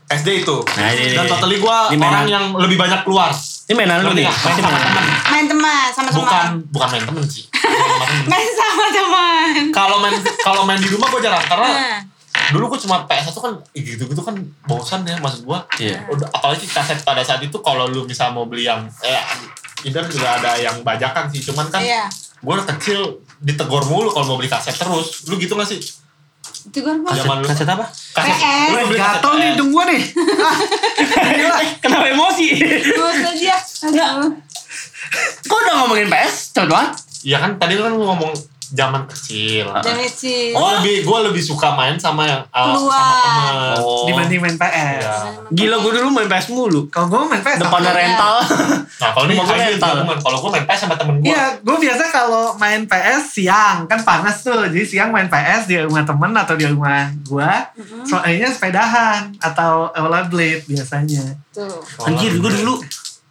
[0.07, 0.57] SD itu.
[0.73, 2.07] Nah, ini- Dan totally mainan.
[2.07, 3.35] orang yang lebih banyak keluar.
[3.66, 4.23] Ini mainan lu nih.
[4.23, 4.37] nggak?
[4.38, 4.81] Main teman.
[5.27, 6.51] Main teman sama Bukan teman.
[6.71, 7.45] bukan main temen sih.
[8.31, 9.53] Main sama teman.
[9.75, 11.99] Kalau main kalau main di rumah gua jarang karena Nah,
[12.55, 15.66] dulu gua cuma PS1 kan gitu-gitu kan bosan ya maksud gua.
[15.77, 16.07] Iya.
[16.07, 19.19] Udah, apalagi kaset pada saat itu kalau lu misal mau beli yang eh
[19.83, 22.07] Inter juga ada yang bajakan sih, cuman kan iya.
[22.38, 25.27] gua kecil ditegor mulu kalau mau beli kaset terus.
[25.27, 25.83] Lu gitu gak sih?
[26.66, 26.96] Itu kan.
[27.07, 27.46] Zaman lu.
[27.46, 27.87] Kaset apa?
[27.87, 28.35] Kaset.
[28.35, 28.70] PS.
[28.74, 30.02] Lu beli kaset Gatel nih hidung gua nih.
[31.83, 32.46] Kenapa emosi?
[32.59, 33.57] Terus aja.
[33.87, 34.35] Aduh.
[35.46, 36.52] Kok udah ngomongin PS?
[36.52, 36.90] Cepet banget.
[37.26, 38.35] Iya kan tadi kan lu ngomong
[38.72, 39.70] zaman kecil.
[39.70, 40.50] Jangan sih.
[40.50, 42.98] Gue lebih gue lebih suka main sama yang uh, Keluar.
[42.98, 43.76] sama teman.
[43.79, 44.05] Oh.
[44.09, 45.02] Dibanding main PS.
[45.02, 45.16] Iya.
[45.52, 46.81] Gila gue dulu main PS mulu.
[46.88, 48.35] Kalau gue main PS sama- rental.
[48.96, 49.94] Nah kalau ini hybrid rental.
[50.18, 51.29] Kalau gue main PS sama temen gue.
[51.29, 55.76] Iya, gue biasa kalau main PS siang kan panas tuh, jadi siang main PS di
[55.79, 57.70] rumah temen atau di rumah gua.
[58.02, 61.22] Soalnya sepedahan atau rollerblade biasanya.
[61.52, 61.79] Tuh.
[62.02, 62.81] Anjir gue dulu.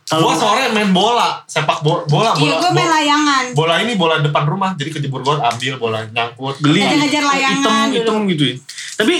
[0.05, 3.43] Gue Kalau sore main bola, sepak bola, bola, Iya, bola, gue main bola, layangan.
[3.51, 6.61] bola ini bola depan rumah, jadi kejebur gue ambil bola nyangkut.
[6.61, 7.95] beli Ngejar-ngejar layangan hitam dulu.
[7.97, 8.55] hitam gitu ya.
[8.95, 9.15] Tapi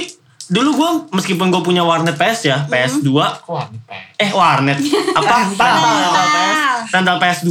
[0.46, 4.14] dulu gue meskipun gue punya warnet PS ya PS2 Wah, ini PS.
[4.16, 4.78] eh warnet
[5.18, 6.58] apa rental rental PS
[6.94, 7.50] rental PS2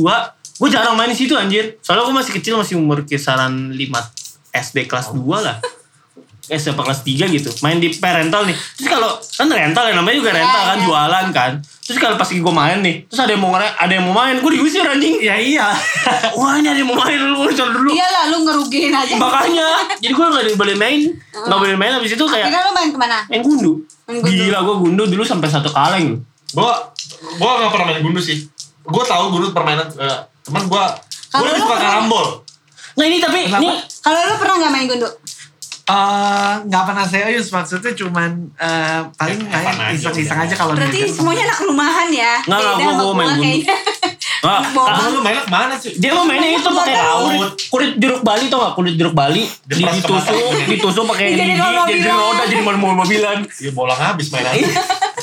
[0.55, 3.83] gue jarang main di situ anjir soalnya gue masih kecil masih umur kisaran 5
[4.55, 5.59] SD kelas 2 lah
[6.45, 10.17] eh siapa kelas 3 gitu main di rental nih terus kalau kan rental ya namanya
[10.17, 10.85] juga rental Ya, kan ya.
[10.85, 14.15] jualan kan terus kalau pas gue main nih terus ada yang mau ada yang mau
[14.15, 15.73] main gue diusir anjing Ya iya.
[16.39, 19.15] wah ini ada yang mau main dulu gue dulu Iya lah, lu ngerugiin aja.
[19.17, 21.01] makanya jadi gue nggak boleh main
[21.33, 23.19] nggak boleh main habis itu kayak Akhirnya lu main ke mana?
[23.27, 23.73] main gundu
[24.05, 24.29] Main gundu.
[24.31, 26.21] gila gue gundu dulu sampai satu kaleng
[26.53, 26.71] Gue
[27.35, 28.47] gue gak pernah main gundu sih.
[28.81, 30.85] Gue tahu gundu permainan, eh, cuman gue
[31.35, 32.27] gue lebih lu suka pernah- karambol.
[32.95, 33.59] nah ini tapi Kenapa?
[33.59, 35.09] ini Kalau lu pernah nggak main gundu?
[35.85, 40.47] Eh, nggak pernah serius maksudnya cuman eh, paling Have main aja iseng-iseng udah.
[40.49, 42.35] aja kalau Berarti dia semuanya anak rumahan ya.
[42.41, 43.61] Nggak, nggak, sama gua main gundu.
[44.45, 44.61] Bola.
[44.91, 45.93] Kalau lu mainnya ke mana sih?
[45.95, 50.37] dia mau mainnya itu pakai kulit, kulit jeruk Bali tau gak kulit jeruk Bali ditusuk
[50.69, 54.69] ditusuk pakai Jadi lidi kalau jadi roda jadi mau mobilan Iya bola ngabis mainannya.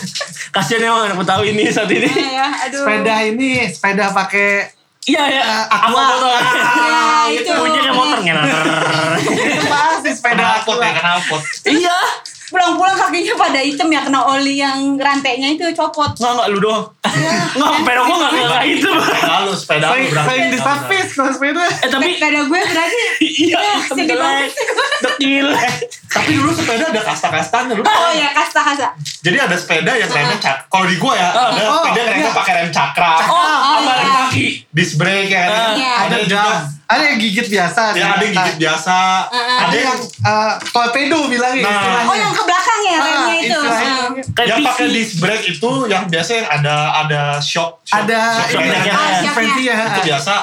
[0.57, 2.81] kasian emang anak Betawi ini saat ini Ya, aduh.
[2.81, 6.03] sepeda ini sepeda pakai iya ya aqua.
[6.09, 7.49] foto Ah, itu.
[7.49, 11.41] bunyinya kayak motor itu pasti sepeda aku ya, knalpot.
[11.65, 11.97] iya.
[12.47, 16.11] Pulang-pulang kakinya pada hitam ya kena oli yang rantainya itu copot.
[16.13, 16.83] nggak nggak lu doang.
[17.55, 18.89] Nggak sepeda gua nggak nggak itu.
[19.23, 20.27] Lalu sepeda lu berangkat.
[20.27, 20.59] sayang di
[21.09, 21.61] kalau sepeda.
[21.63, 23.01] Eh tapi Sepeda gue berarti
[23.47, 23.61] iya
[23.95, 24.51] sedih banget.
[25.01, 25.47] dekil
[26.11, 27.81] Tapi dulu sepeda ada kasta-kastanya lu.
[27.81, 28.91] Oh ya kasta-kasta.
[29.21, 30.67] Jadi ada sepeda yang remnya cak.
[30.67, 32.35] Kalau di gua ya, ada Oh, sepeda yang remnya iya.
[32.35, 33.13] pakai rem cakra.
[33.21, 33.93] oh Oh, apa iya.
[33.97, 35.43] rem kaki Disc brake ya.
[35.45, 35.71] kan?
[35.73, 35.93] Iya.
[35.97, 36.43] Ada ada juga
[36.85, 38.97] ada yang gigit biasa ya ada yang gigit biasa.
[39.29, 39.57] Heeh.
[39.61, 41.71] Ada yang eh, torpedo bilangnya Nah.
[41.73, 43.59] istilahnya Oh yang ke belakang ya remnya Ah, itu.
[43.61, 43.79] Ah.
[44.33, 48.51] kayak yang pakai disc brake itu yang biasa yang ada ada shock, shock ada shock
[48.53, 48.83] ini brake-nya.
[48.83, 48.93] ya.
[48.93, 49.31] Ah, siapnya.
[49.33, 50.33] fancy ya itu biasa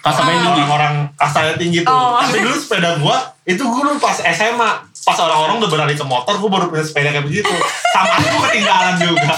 [0.00, 1.92] kasta main tinggi orang-orang kastanya tinggi tuh.
[1.92, 2.16] Oh.
[2.20, 6.34] Tapi dulu sepeda gua itu gua dulu pas SMA pas orang-orang udah beralih ke motor
[6.40, 7.52] gua baru punya sepeda kayak begitu.
[7.92, 9.34] Sama aku ketinggalan juga.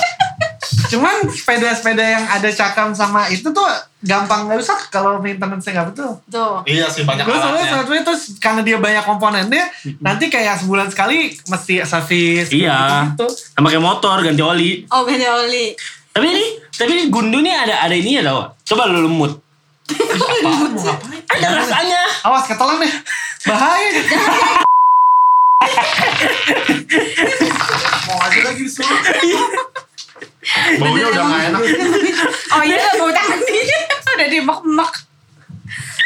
[0.93, 3.65] cuman sepeda-sepeda yang ada cakram sama itu tuh
[4.05, 6.61] gampang nggak rusak kalau maintenance nggak betul Tuh.
[6.69, 7.73] Iya sih banyak soalnya alatnya.
[7.81, 9.65] sebetulnya terus karena dia banyak komponennya,
[10.05, 12.53] nanti kayak sebulan sekali mesti servis.
[12.53, 13.09] Iya.
[13.17, 13.25] Gitu.
[13.57, 15.73] sama kayak motor ganti oli Oh beda oli.
[16.13, 16.47] tapi ini
[16.77, 19.33] tapi ini gundu nih ada ada ini ya tau coba lu lemut
[19.93, 21.21] Apaan, mau ngapain?
[21.33, 22.93] ada rasanya Awas ketelan deh.
[23.49, 23.91] Bahaya.
[28.07, 29.01] Mau aja lagi disuruh.
[30.79, 31.63] Baunya udah gak enak.
[32.53, 33.79] Oh iya bau dia.
[34.13, 34.93] Udah dimak-mak.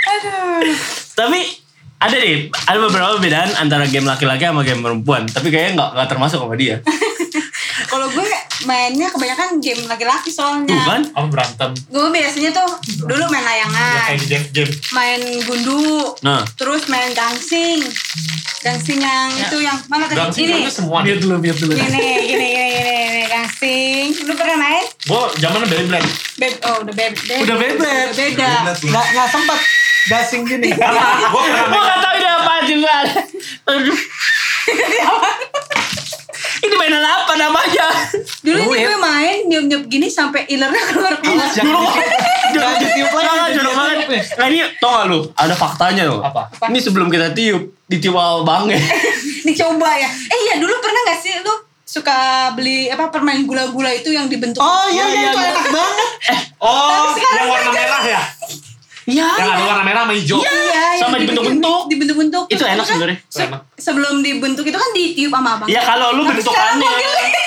[0.07, 0.71] Aduh.
[1.19, 1.59] tapi
[1.99, 6.39] ada deh ada beberapa perbedaan antara game laki-laki sama game perempuan tapi kayaknya nggak termasuk
[6.39, 6.79] sama dia
[7.87, 8.29] Kalau gue
[8.67, 10.67] mainnya kebanyakan game laki-laki soalnya.
[10.69, 11.71] tuh kan Apa berantem?
[11.87, 12.69] Gue biasanya tuh
[13.01, 14.73] dulu main Ya layangan, kayak di Death Game.
[14.91, 15.87] main gundu,
[16.21, 17.81] nah terus main dancing.
[18.59, 20.19] Dancing yang itu yang mana tadi?
[20.19, 20.67] Dancing Ini.
[20.67, 21.23] semua Biar nih.
[21.23, 21.73] dulu, biar dulu.
[21.73, 24.07] Gini, gini, gini, gini, gini, dancing.
[24.23, 24.85] Lu pernah main?
[25.01, 26.11] Gue zamannya Beyblade.
[26.37, 27.41] Beb, oh udah Beyblade.
[27.41, 27.93] Udah beda.
[28.13, 28.51] Beyblade
[28.83, 28.91] lu.
[28.91, 29.59] Nggak nggak sempat
[30.07, 30.75] gasing gini.
[30.75, 32.95] Gue gak tau ini apa juga.
[33.71, 33.99] Aduh.
[36.59, 37.87] Ini mainan apa namanya?
[38.41, 41.49] Dulu Oh, ini gue main nyup-nyup gini sampai ilernya keluar keluar.
[41.51, 41.81] Dulu
[42.47, 44.25] Jangan ditiup lagi, Jangan, banget.
[44.35, 45.21] Nah ini tau gak lu?
[45.33, 46.21] Ada faktanya loh.
[46.21, 46.49] Apa?
[46.67, 48.81] Ini sebelum kita tiup, ditiup awal banget.
[49.47, 50.09] Dicoba ya.
[50.09, 54.59] Eh iya dulu pernah gak sih lu suka beli apa permen gula-gula itu yang dibentuk
[54.59, 55.51] Oh iya, Oh, iya, iya, itu iya.
[55.51, 56.09] enak banget.
[56.59, 58.11] Oh, sekarang yang warna merah ya?
[58.11, 58.23] Iya.
[59.07, 60.39] Yang ada warna merah sama hijau.
[60.43, 60.51] Iya,
[60.99, 61.63] Sama yang dibentuk-bentuk.
[61.63, 62.45] dibikin- Dibentuk-bentuk.
[62.51, 63.19] Itu enak kan sebenarnya.
[63.23, 63.61] Itu enak.
[63.79, 65.69] Sebelum dibentuk itu kan ditiup sama abang.
[65.71, 66.91] Ya kalau lu bentukannya.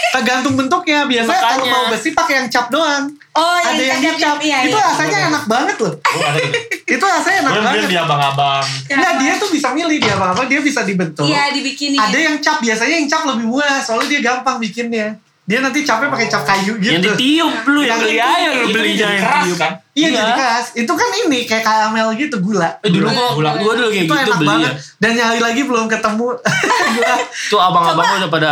[0.09, 0.99] Tergantung bentuknya.
[1.05, 3.11] Biasanya kalau mau besi pakai yang cap doang.
[3.35, 4.39] Oh, Ada yang dicap.
[4.41, 4.87] iya, itu iya.
[4.89, 5.93] rasanya enak banget loh.
[6.85, 7.87] Itu rasanya enak banget.
[7.87, 8.63] di abang-abang.
[8.89, 11.27] Enggak, dia tuh bisa milih dia apa dia bisa dibentuk.
[11.27, 11.99] Iya, dibikinin.
[11.99, 15.19] Ada yang cap biasanya yang cap lebih murah soalnya dia gampang bikinnya.
[15.49, 16.93] Dia nanti capnya pakai cap kayu gitu.
[16.93, 19.57] Yang ditiup lu yang beli itu- aja lu belinya yang keras tiup.
[19.57, 19.71] kan?
[19.91, 20.15] Iya Iya.
[20.15, 20.65] jadi keras.
[20.77, 22.69] Itu kan ini kayak karamel gitu gula.
[22.79, 23.51] Eh, dulu Gula, gua, gula.
[23.57, 24.69] gua dulu kayak itu gitu enak beli banget.
[24.69, 24.77] ya.
[24.95, 26.27] Dan nyari lagi belum ketemu.
[26.93, 27.13] gula.
[27.49, 28.49] Tuh abang-abang udah pada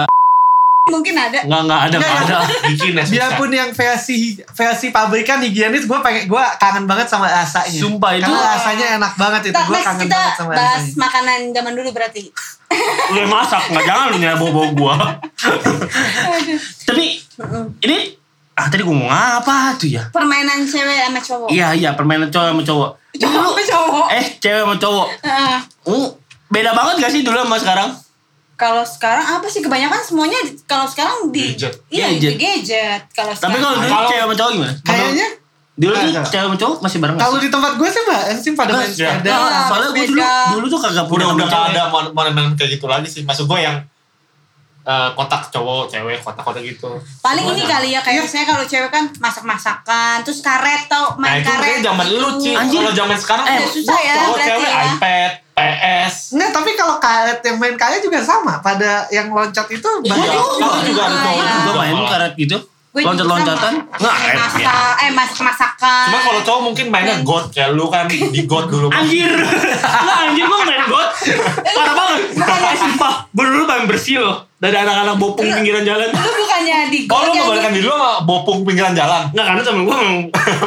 [0.88, 1.40] Mungkin ada.
[1.44, 2.38] nggak nggak ada nggak ada.
[2.72, 3.04] Bikin ya.
[3.04, 7.80] Biarpun yang versi versi pabrikan higienis gue pengen gue kangen banget sama rasanya.
[7.80, 10.96] Sumpah itu Karena rasanya enak banget itu gue kangen kita banget sama bahas rasanya.
[10.96, 12.24] makanan zaman dulu berarti.
[13.16, 14.96] lu yang masak nggak jangan lu nyala bau gua.
[16.88, 17.06] Tapi
[17.84, 17.98] ini
[18.58, 20.08] ah tadi gua mau apa tuh ya?
[20.12, 21.48] Permainan cewek sama cowok.
[21.52, 22.92] Iya iya permainan cowok sama cowok.
[23.18, 24.08] Cowok sama cowok.
[24.12, 25.08] Eh cewek sama cowok.
[25.24, 25.58] Heeh.
[25.88, 26.08] Uh,
[26.48, 27.90] beda banget gak sih dulu sama sekarang?
[28.58, 31.74] Kalau sekarang apa sih kebanyakan semuanya kalau sekarang di Gadget.
[31.88, 32.22] Iya, Gadget.
[32.28, 33.02] di gadget.
[33.12, 34.74] Kalau Tapi sekarang kalau dulu Kalau- cewek sama cowok gimana?
[34.82, 35.28] Kayaknya
[35.78, 38.72] Dulu tuh cewek sama cowok masih bareng kalau di tempat gue sih mbak sih pada
[38.74, 39.30] main sepeda.
[39.30, 43.06] Nah, soalnya gue dulu dulu tuh kagak punya udah udah ada momen-momen kayak gitu lagi
[43.06, 43.22] sih.
[43.22, 43.78] Maksud gue yang
[44.84, 46.88] eh, kotak cowok, cewek, kotak-kotak gitu.
[47.20, 51.44] paling ini kali ya kayak misalnya kalau cewek kan masak-masakan, terus karet tau Nah main
[51.44, 51.84] itu karet.
[51.84, 52.30] zaman lu.
[52.40, 54.82] Kalau zaman sekarang Eh, susah ya, cowok, cewek, ya.
[54.90, 56.14] iPad, PS.
[56.32, 58.62] Nggak, tapi kalau karet yang main karet juga sama.
[58.62, 60.30] Pada yang loncat itu Iya, banyak.
[60.30, 61.46] kalau juga ada Iya.
[61.58, 62.10] juga Gue main malah.
[62.12, 62.58] karet gitu.
[62.96, 63.74] Loncat-loncatan.
[63.78, 63.94] sama.
[63.96, 66.06] Nggak, eh, masak, eh masak-masakan.
[66.08, 68.90] Cuma kalau cowok mungkin mainnya God kayak lu kan di God dulu.
[68.90, 69.30] Anjir.
[70.08, 71.10] Lah anjir gue main got.
[71.68, 72.22] Parah banget.
[72.42, 73.14] Eh sumpah.
[73.30, 74.50] Gue dulu paling bersih loh.
[74.56, 76.10] Dari anak-anak bopong pinggiran jalan.
[76.10, 79.30] Lu bukannya di Oh lu yang kebalikan di- di lu sama bopung pinggiran jalan.
[79.30, 80.18] Enggak karena temen gue emang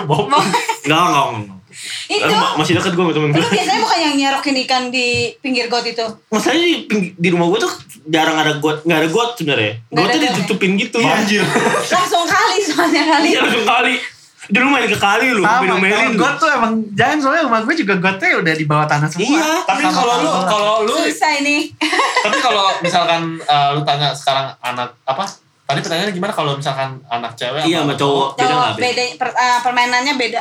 [0.07, 0.45] Bopung.
[0.87, 1.60] Enggak, enggak, enggak.
[2.07, 5.67] Itu Ma- masih deket gue sama temen gue biasanya bukan yang nyerokin ikan di pinggir
[5.67, 6.03] got itu.
[6.29, 7.73] masalahnya di, di rumah gue tuh
[8.07, 10.31] jarang ada got nggak ada got sebenarnya got tuh ya?
[10.31, 11.41] ditutupin gitu Banjir.
[11.95, 13.27] Langsung kali soalnya kali.
[13.29, 13.95] iya langsung kali
[14.51, 17.63] dulu main ke kali lu Sama, minum kalau melin got tuh emang jangan soalnya rumah
[17.63, 19.31] gue juga gotnya udah di bawah tanah semua.
[19.31, 19.51] Iya.
[19.63, 21.71] Tapi kalau lu kalau- lu Susah ini.
[22.25, 25.23] tapi kalau misalkan uh, lu tanya sekarang anak apa?
[25.65, 29.05] Tadi pertanyaannya gimana kalau misalkan anak cewek iya sama cowok beda Cowok nggak beda beda
[29.15, 30.41] per- eh, permainannya beda.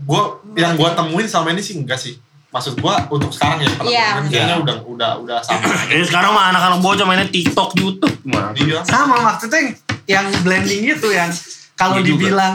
[0.00, 0.22] Gue
[0.54, 2.16] yang gue temuin selama ini sih enggak sih.
[2.50, 4.06] Maksud gue untuk sekarang ya pernah Iya.
[4.10, 5.62] temuin, kayaknya udah udah udah sama.
[5.86, 8.50] Jadi sekarang mah anak-anak bocah mainnya TikTok, YouTube gimana?
[8.52, 8.82] Iya.
[8.82, 9.72] Sama maksudnya yang,
[10.06, 11.30] yang blending itu yang
[11.74, 12.54] kalau Iya dibilang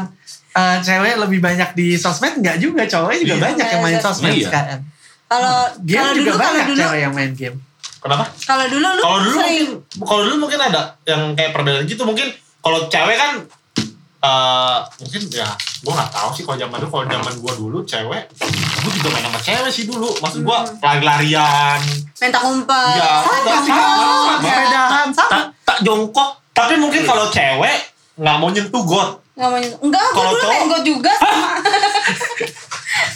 [0.51, 3.43] eh, cewek lebih banyak di sosmed nggak juga cowoknya juga Iya.
[3.43, 4.47] banyak yang main sosmed Iya.
[4.47, 4.79] sekarang.
[5.25, 7.57] Kalau Game kalau juga dulu kalau banyak dulu cewek yang main game.
[7.97, 8.25] Kenapa?
[8.39, 12.03] kalau dulu lu Kalau dulu sering mungkin kalau dulu mungkin ada yang kayak perbedaan gitu
[12.03, 12.27] mungkin
[12.59, 13.33] kalau cewek kan
[14.25, 18.23] eh mungkin ya gue nggak tahu sih kalau zaman dulu kalau zaman gue dulu cewek
[18.75, 21.79] gue juga main sama cewek sih dulu maksud gue lari-larian
[22.15, 22.95] main tak umpet.
[22.95, 23.53] Iya, Sama.
[23.59, 24.37] sama, sama.
[24.41, 25.39] Sepedahan sama.
[25.61, 26.29] Tak jongkok.
[26.51, 27.77] tapi mungkin kalau cewek
[28.15, 29.79] nggak mau nyentuh got Nggak mau nyentuh.
[29.83, 31.49] Enggak, gue dulu cowok- main got juga sama.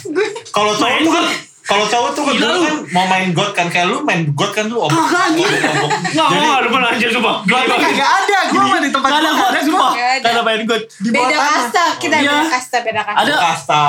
[0.06, 1.24] gue kalau cowok kan.
[1.70, 2.60] Kalau cowok tuh kan Gila lu.
[2.60, 5.46] kan mau main got kan kayak lu main got kan lu om Kagak, anjing.
[5.46, 5.90] Obok-obok.
[6.10, 7.32] Nggak, Jadi, nggak ada pernah anjir coba.
[7.44, 9.92] Got kagak ada, gue mah di tempat Gak ada gua ada sumpah.
[9.92, 10.18] Ada.
[10.18, 10.82] Gak ada main got.
[10.82, 12.30] di bawah beda kasta, kita Iya.
[12.32, 13.20] beda kasta, beda kasta.
[13.20, 13.34] Ada.
[13.38, 13.84] kasta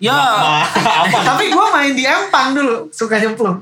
[0.00, 0.16] Ya,
[1.02, 3.60] apa Tapi gue main di Empang dulu, suka nyemplung.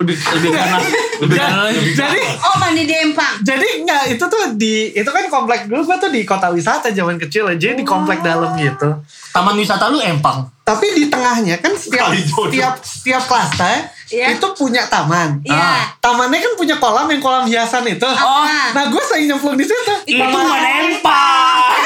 [0.00, 0.78] Lebih lebih karena
[1.20, 3.34] lebih karena Jadi Oh, mandi di empang.
[3.40, 7.16] jadi enggak itu tuh di itu kan komplek dulu gue tuh di kota wisata zaman
[7.18, 8.96] kecil aja di komplek dalam gitu.
[9.30, 10.48] taman wisata lu empang.
[10.60, 14.34] Tapi di tengahnya kan setiap setiap setiap klaster Iya.
[14.34, 15.38] itu punya taman.
[15.40, 15.54] Iya.
[15.54, 18.02] Ah, Tamannya kan punya kolam yang kolam hiasan itu.
[18.02, 18.74] Oh, Ah.
[18.74, 19.94] Nah gue sering nyemplung di situ.
[20.08, 21.78] itu empang.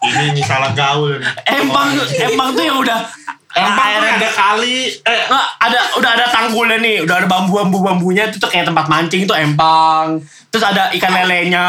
[0.06, 1.18] ini ini salah gaul.
[1.44, 1.90] Empang
[2.22, 3.02] empang tuh yang udah
[3.50, 7.82] Empang tuh airnya ada kali eh Nggak, ada udah ada tanggulnya nih, udah ada bambu-bambu
[7.82, 10.22] bambunya itu tuh kayak tempat mancing itu empang.
[10.48, 11.66] Terus ada ikan lelenya,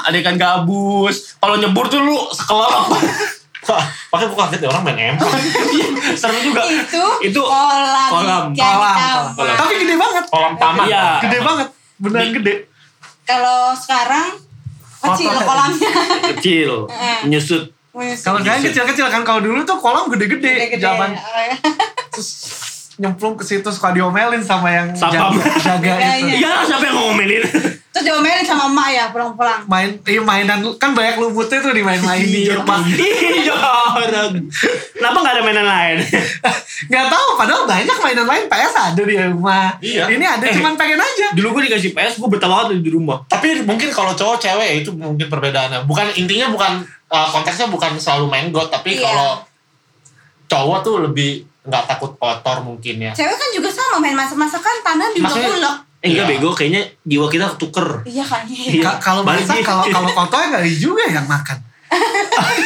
[0.00, 1.36] ada ikan gabus.
[1.36, 2.84] Kalau nyebur tuh lu sekelelep.
[4.12, 5.32] Pakai gue kaget ya orang main empang.
[5.74, 6.60] Iya, Seru juga.
[6.64, 9.56] Itu, Itu kolam, kolam, kolam, kolam.
[9.56, 10.24] Tapi gede banget.
[10.28, 10.84] Kolam taman.
[10.84, 11.04] Iya.
[11.24, 11.68] Gede banget.
[11.96, 12.54] Beneran gede.
[13.24, 14.36] Kalau sekarang
[15.00, 15.90] kecil kolamnya.
[16.36, 17.18] kecil, Eh.
[17.24, 17.72] menyusut.
[17.94, 20.74] Kalau kalian kecil-kecil kan kalau dulu tuh kolam gede-gede.
[20.76, 21.54] Zaman Oh, ya.
[22.12, 22.30] terus
[22.94, 25.58] nyemplung ke situ suka diomelin sama yang jaga, jaga itu.
[25.66, 26.14] Jaganya.
[26.30, 27.42] Iya, siapa yang ngomelin?
[27.90, 29.66] Terus diomelin sama emak ya pulang-pulang.
[29.66, 32.82] Main, iya mainan kan banyak lumutnya tuh dimain-main di rumah.
[33.44, 33.54] Iya,
[33.94, 34.46] orang.
[34.90, 35.96] Kenapa nggak ada mainan lain?
[36.84, 39.74] Gak tahu padahal banyak mainan lain PS ada di rumah.
[39.78, 40.04] Iya.
[40.08, 40.54] Ini ada Eh.
[40.54, 41.34] cuman pengen aja.
[41.34, 43.22] Dulu gue dikasih PS, gue betah banget di rumah.
[43.26, 45.82] Tapi mungkin kalau cowok cewek ya itu mungkin perbedaannya.
[45.84, 46.82] Bukan intinya bukan
[47.14, 49.06] uh, konteksnya bukan selalu main got, tapi Iya.
[49.06, 49.30] kalau
[50.44, 51.30] cowok tuh lebih
[51.62, 53.12] nggak takut kotor mungkin ya.
[53.14, 55.76] Cewek kan juga sama main masak-masakan tanah juga Maksudnya- ulek.
[56.02, 56.32] Eh enggak Iya.
[56.36, 57.88] bego, kayaknya jiwa kita ketuker.
[58.04, 58.42] Iya kan.
[58.44, 58.82] Iya.
[58.84, 61.56] Ka- Kalau masak kalau kalau kotor nggak juga yang makan.
[62.34, 62.56] Tapi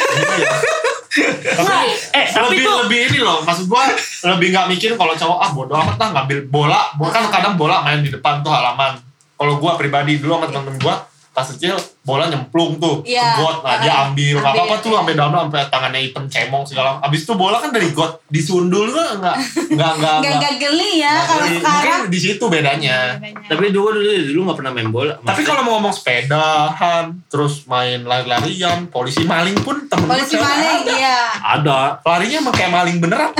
[2.11, 3.81] Eh, tapi lebih tuh lebih ini loh, maksud gua
[4.29, 7.81] lebih nggak mikir kalau cowok ah bodo amat lah ngambil bola, bola kan kadang bola
[7.81, 8.93] main di depan tuh halaman.
[9.33, 10.95] Kalau gua pribadi dulu sama temen-temen gua
[11.29, 13.21] pas kecil bola nyemplung tuh Iya.
[13.31, 14.59] ke got, nah dia Ah, ambil, nggak ambil.
[14.59, 16.97] apa-apa tuh sampai dalam sampai tangannya hitam cemong segala.
[16.99, 19.35] Abis itu bola kan dari got disundul tuh nggak
[19.69, 21.79] nggak nggak Gak gak geli ya kalau sekarang.
[21.79, 22.97] Mungkin di situ bedanya.
[23.45, 25.13] tapi dulu dulu dulu nggak pernah main bola.
[25.19, 30.91] Tapi kalau mau ngomong sepedahan, terus main lari-larian, polisi maling pun temen polisi maling ada.
[30.91, 31.19] iya.
[31.37, 33.31] ada Larinya emang kayak maling beneran.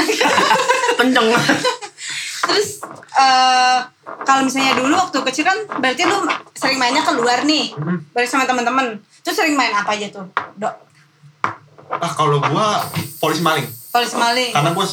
[0.99, 1.28] kenceng.
[2.50, 2.82] Terus
[3.14, 3.80] eh
[4.26, 6.26] kalau misalnya dulu waktu kecil kan berarti lu
[6.58, 7.70] sering mainnya keluar nih.
[7.78, 8.10] Mhm.
[8.10, 8.98] Bareng sama teman-teman.
[9.22, 10.26] Terus sering main apa aja tuh?
[10.58, 10.74] Dok.
[11.90, 12.82] Ah kalau gua
[13.22, 13.70] polisi maling.
[13.94, 14.50] Polisi maling.
[14.50, 14.86] Karena gua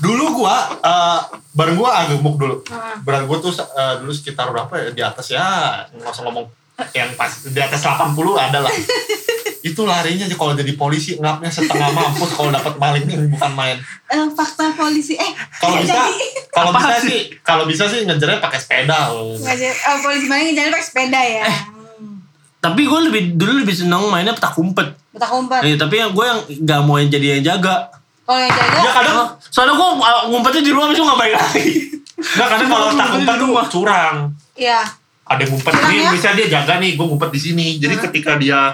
[0.00, 1.20] dulu gua eh,
[1.52, 2.56] bareng gua agak gemuk dulu.
[2.64, 2.96] Heeh.
[3.04, 4.88] Berat gua tuh eh, dulu sekitar berapa ya?
[4.96, 5.44] Di atas ya
[5.92, 6.48] nggak usah ngomong
[6.96, 8.72] yang pas di atas 80 ada lah.
[9.62, 13.78] Itu larinya aja kalau jadi polisi ngapnya setengah mampus kalau dapat maling ini bukan main.
[14.10, 16.26] Eh, fakta polisi eh Kalau nggak bisa jadi.
[16.50, 17.20] kalau bisa sih?
[17.46, 19.14] kalau bisa sih ngejarnya pakai sepeda.
[19.38, 19.66] Jadi.
[19.70, 21.46] Eh, polisi maling jalan pakai sepeda ya.
[21.46, 22.26] Hmm.
[22.58, 24.98] Tapi gue lebih dulu lebih seneng mainnya petak umpet.
[25.14, 25.62] Betak umpet.
[25.62, 27.90] Eh, tapi yang gue yang nggak mau yang jadi yang jaga.
[28.22, 29.18] Kalau yang jaga Ya kadang
[29.52, 31.66] Soalnya gue uh, ngumpetnya di rumah besok nggak balik lagi.
[32.18, 34.16] Enggak kadang kalau tak ngumpet tuh curang.
[34.56, 34.80] Iya.
[35.22, 36.10] Ada yang ngumpet nih, ya?
[36.12, 37.66] bisa dia jaga nih, gue ngumpet di sini.
[37.78, 38.70] Jadi ketika dia eh,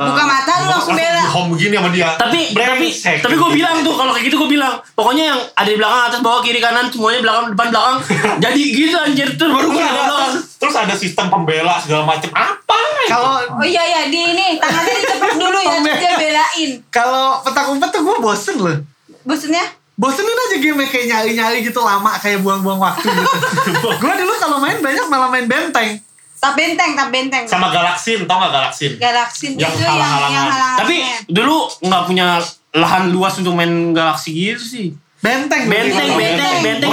[0.00, 1.20] Buka mata, lu langsung bela.
[1.20, 2.08] Di home begini sama dia.
[2.16, 3.20] tapi tapi Brengsek.
[3.20, 6.20] tapi gue bilang tuh kalau kayak gitu gue bilang pokoknya yang ada di belakang atas
[6.24, 7.96] bawah kiri kanan semuanya belakang depan belakang
[8.48, 12.32] jadi gitu anjir terus baru gue Terus ada, terus ada sistem pembela segala macam.
[12.32, 16.70] Apa Kalau Oh iya iya di ini tangannya ditepuk dulu ya dia belain.
[16.88, 18.76] kalau petak umpet tuh gue bosen loh.
[19.22, 19.64] Bosennya?
[20.00, 23.88] Bosenin aja game kayak nyari-nyari gitu lama kayak buang-buang waktu gitu.
[24.00, 26.00] gue dulu kalau main banyak malah main benteng.
[26.40, 27.44] Tak benteng, tak benteng.
[27.44, 28.96] Sama Galaksin, tau gak Galaksin?
[28.96, 30.32] Galaksin Yang itu yang halang-halangan.
[30.32, 30.96] yang halang Tapi
[31.28, 32.26] dulu nggak punya
[32.72, 34.86] lahan luas untuk main galaksi gitu sih.
[35.20, 35.68] Benteng.
[35.68, 36.54] Benteng, benteng, benteng.
[36.64, 36.90] Benteng.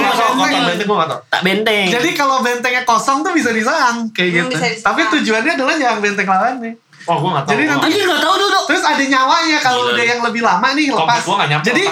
[0.68, 1.20] benteng gue gak tau.
[1.26, 1.86] Tak benteng.
[1.88, 4.48] Jadi kalau bentengnya kosong tuh bisa diserang kayak Hmm, gitu.
[4.52, 4.86] bisa diserang.
[4.86, 6.72] Tapi tujuannya adalah jangan benteng lawannya.
[7.08, 7.50] Oh gue gak tau.
[7.50, 8.58] Jadi nanti- Anjir nggak tahu dulu.
[8.68, 11.18] Terus ada nyawanya kalau udah yang lebih lama nih lepas.
[11.18, 11.82] gue gak nyampe Jadi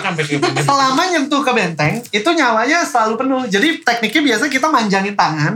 [0.60, 3.42] selama nyentuh ke benteng itu nyawanya selalu penuh.
[3.46, 5.52] Jadi tekniknya biasa kita manjangin tangan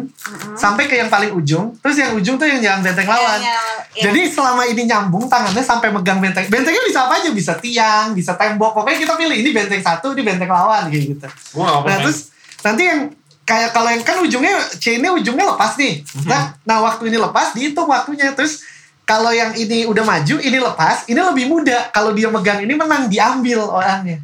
[0.55, 1.77] sampai ke yang paling ujung.
[1.79, 3.37] Terus yang ujung tuh yang jangan benteng lawan.
[3.37, 6.49] Yang- yang- Jadi selama ini nyambung tangannya sampai megang benteng.
[6.49, 7.29] Bentengnya bisa apa aja?
[7.29, 8.73] Bisa tiang, bisa tembok.
[8.73, 11.27] Pokoknya kita pilih ini benteng satu, ini benteng lawan kayak gitu.
[11.53, 13.01] Gue gak Nah terus nanti yang
[13.43, 16.01] kayak kalau yang kan ujungnya chainnya ujungnya lepas nih.
[16.23, 18.63] Nah, nah waktu ini lepas dihitung waktunya terus
[19.11, 21.91] kalau yang ini udah maju, ini lepas, ini lebih mudah.
[21.91, 24.23] Kalau dia megang ini menang diambil orangnya.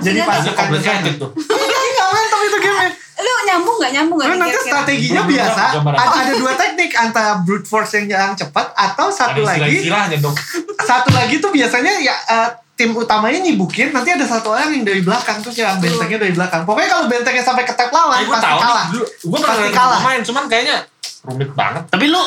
[0.00, 1.30] Jadi Maksudnya pas Itu complicated tuh.
[1.36, 4.72] Enggak, enggak mantap itu game lu nyambung gak nyambung gak Lu nanti kira-kira?
[4.74, 9.16] strateginya Gua biasa ada, ada dua teknik antara brute force yang jalan cepat atau Ada
[9.16, 10.36] satu lagi istilah-istilahnya dong.
[10.90, 15.00] satu lagi tuh biasanya ya eh, tim utamanya nyibukin nanti ada satu orang yang dari
[15.00, 18.58] belakang tuh yang bentengnya dari belakang pokoknya kalau bentengnya sampai ketep lawan gue pasti tau
[18.58, 20.00] kalah gue pernah kalah.
[20.02, 20.76] main, cuman kayaknya
[21.24, 21.82] rumit banget.
[21.88, 22.20] Tapi lu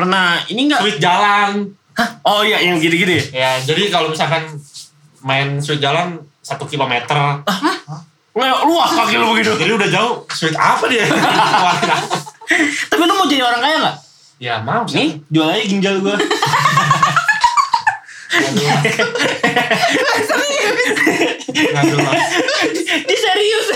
[0.00, 0.80] pernah ini nggak?
[0.80, 1.50] Sweet jalan.
[1.92, 2.08] Hah?
[2.24, 3.24] Oh iya yang gitu-gitu ya.
[3.30, 4.48] Ya, jadi kalau misalkan
[5.20, 7.44] main sweet jalan satu kilometer,
[8.30, 9.52] Nggak luas kaki lu begitu.
[9.60, 10.14] jadi udah jauh.
[10.32, 11.04] Sweet apa dia?
[12.90, 13.96] Tapi lu mau jadi orang kaya nggak?
[14.40, 14.96] ya mau sih.
[14.96, 16.16] Nih jual aja ginjal gua.
[21.50, 22.22] Nggak jelas.
[22.88, 23.66] Ini serius.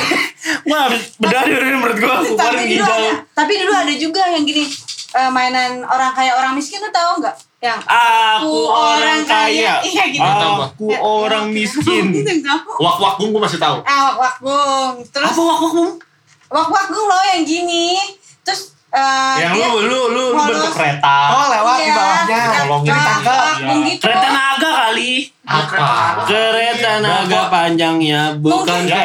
[0.64, 0.88] Wah
[1.20, 3.00] benar ini menurut keluarin tapi dulu ada, ginjal.
[3.32, 4.64] tapi dulu ada juga yang gini
[5.14, 9.78] eh, mainan orang kaya orang miskin tuh tahu nggak yang Aku orang kaya.
[9.86, 12.12] iya gitu Aku orang miskin.
[12.76, 13.80] Wak wak gung gue masih tahu.
[13.80, 15.90] ah wak wak bung terus Apa wak wak bung?
[16.46, 17.96] wak wak bung loh yang gini
[18.42, 21.16] terus eh, Yang dia- lu lu lu, lu bentuk kereta.
[21.32, 21.94] oh lewat di Iya.
[21.94, 23.36] bawahnya Tolongin Wak- tangga.
[23.56, 23.74] Iya.
[23.86, 25.12] gitu Kereta naga kali.
[25.44, 25.86] Apa?
[26.24, 28.92] Kereta naga panjangnya bukan Mungkin.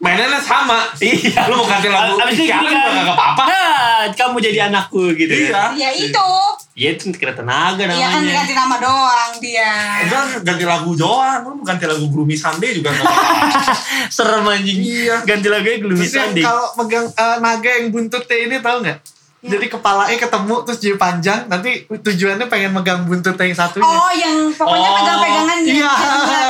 [0.00, 0.88] Mainannya sama.
[0.96, 1.44] Iya.
[1.46, 2.64] Lu mau ganti lagu Abis itu kan.
[2.64, 3.44] kagak apa-apa.
[3.44, 5.28] Ah, kamu jadi anakku gitu.
[5.28, 5.76] Iya.
[5.76, 6.28] ya itu
[6.72, 8.34] Iya itu kereta naga Iya kan namanya.
[8.40, 9.68] ganti nama doang dia
[10.08, 13.76] Udah ganti lagu doang, lu mau ganti lagu Gloomy Sunday juga gak apa-apa.
[14.16, 14.80] Serem anjing.
[14.80, 15.16] Iya.
[15.22, 16.42] Ganti lagunya Gloomy terus yang Sunday.
[16.42, 18.98] kalau megang eh, naga yang buntutnya ini tahu nggak
[19.40, 19.50] Ya.
[19.50, 24.36] jadi kepalanya ketemu terus jadi panjang nanti tujuannya pengen megang buntutnya yang satunya oh yang
[24.52, 25.92] pokoknya Oh, pegang-pegangan gitu, Iya.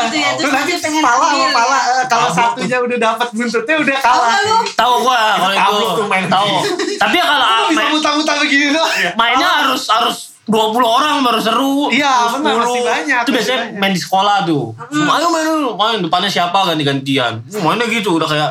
[0.03, 1.79] gitu ya Terus nanti dia pengen pala ambil, sama pala ya.
[1.79, 4.63] eh, kalau Tabrak satunya udah dapat buntutnya udah Tahu kalah.
[4.75, 5.91] Tahu gua kalau itu.
[5.95, 6.25] tuh main.
[6.27, 6.53] Tahu.
[6.99, 8.91] Tapi ya kalau bisa main, begini doang.
[9.15, 10.17] mainnya harus harus
[10.51, 11.87] 20 orang baru seru.
[11.89, 12.61] Iya, benar, 10.
[12.61, 13.79] masih banyak, Itu biasanya banyak.
[13.79, 14.65] main di sekolah tuh.
[14.89, 15.69] Semua ayo main dulu.
[15.75, 17.33] Main depannya siapa ganti-gantian.
[17.57, 18.51] Mainnya gitu udah kayak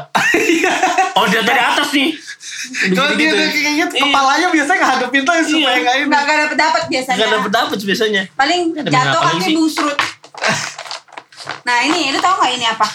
[1.13, 2.15] Oh dia dari atas nih.
[2.95, 4.03] Kalau dia udah kayak gitu, Iya.
[4.05, 5.79] kepalanya biasanya ngadepin tuh supaya Iya.
[5.79, 6.05] nggak ini.
[6.05, 8.21] nggak nggak dapet dapet biasanya Gak dapet dapet biasanya.
[8.33, 9.53] paling Ada jatuh kaki sih?
[9.53, 9.97] busrut
[11.59, 12.87] nah ini lu tahu nggak ini apa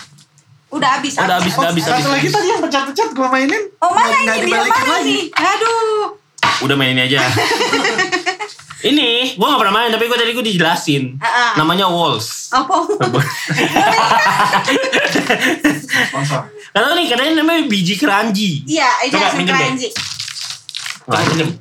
[0.70, 3.62] udah habis Udah habis, Oh, udah habis, satu lagi tadi yang pecat-pecat gue mainin.
[3.78, 6.04] oh mana ini dia mana nih aduh
[6.60, 7.18] Udah main ini aja.
[8.84, 11.16] ini gua gak pernah main tapi gua tadi gua dijelasin.
[11.18, 11.50] Ah, ah.
[11.56, 12.52] Namanya Walls.
[12.52, 12.74] apa
[16.10, 16.40] Sponsor.
[16.74, 18.62] Karena nih katanya namanya biji keranji.
[18.66, 19.60] iya itu Coba, asam minjem deh.
[19.62, 19.88] keranji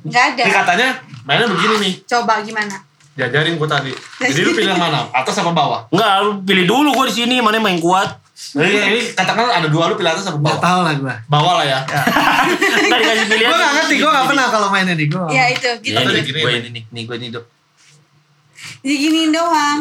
[0.04, 0.42] Nggak ada.
[0.44, 0.88] Ini katanya
[1.24, 1.92] mainnya begini nih.
[2.08, 2.76] coba gimana
[3.14, 3.92] Diajarin gue tadi.
[4.26, 5.06] Jadi lu pilih yang mana?
[5.14, 5.86] Atas apa bawah?
[5.94, 8.10] Enggak, lu pilih dulu gua di sini mana yang main kuat.
[8.34, 10.58] Jadi ini katakan ada dua lu pilih atas apa Nggak bawah?
[10.60, 11.14] tahu lah gue.
[11.28, 11.78] Bawah lah ya.
[12.90, 13.46] Tadi kasih pilihan.
[13.46, 15.04] Gue nggak ngerti, gue nggak pernah kalau main ini.
[15.06, 15.26] Gue.
[15.28, 16.42] ya itu gitu Iya, nih, diginiin.
[16.42, 17.44] gua ini nih, nih gua ini dok.
[18.80, 19.78] diginiin doang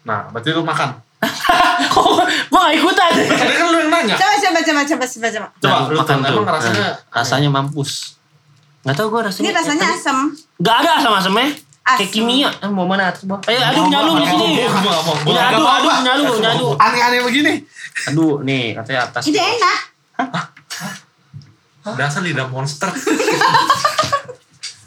[0.00, 0.88] Nah, berarti lu makan.
[1.92, 2.02] Kok
[2.48, 3.10] gua gak ikutan?
[3.12, 4.14] Tadi kan lu yang nanya.
[4.14, 7.90] coba coba coba coba coba coba Coba Nah, lu makan tuh, rasanya Nah, rasanya mampus.
[8.80, 9.44] Gak tau gua rasanya.
[9.44, 10.18] ini rasanya asam
[10.56, 11.50] Gak ada asam-asamnya.
[11.88, 12.48] Kayak kimia.
[12.68, 13.40] Mau mana atas bawah?
[13.46, 14.44] Ayo adu Gua nyalu nggak di sini.
[14.44, 15.72] mau, gua nggak mau, gua nggak Nyadu, mau.
[15.72, 16.66] adu, nyalu, nyalu.
[16.76, 17.52] Aneh-aneh begini.
[18.04, 19.22] Aduh, nih katanya atas.
[19.24, 19.78] ini enak
[21.96, 22.92] dasar lidah monster.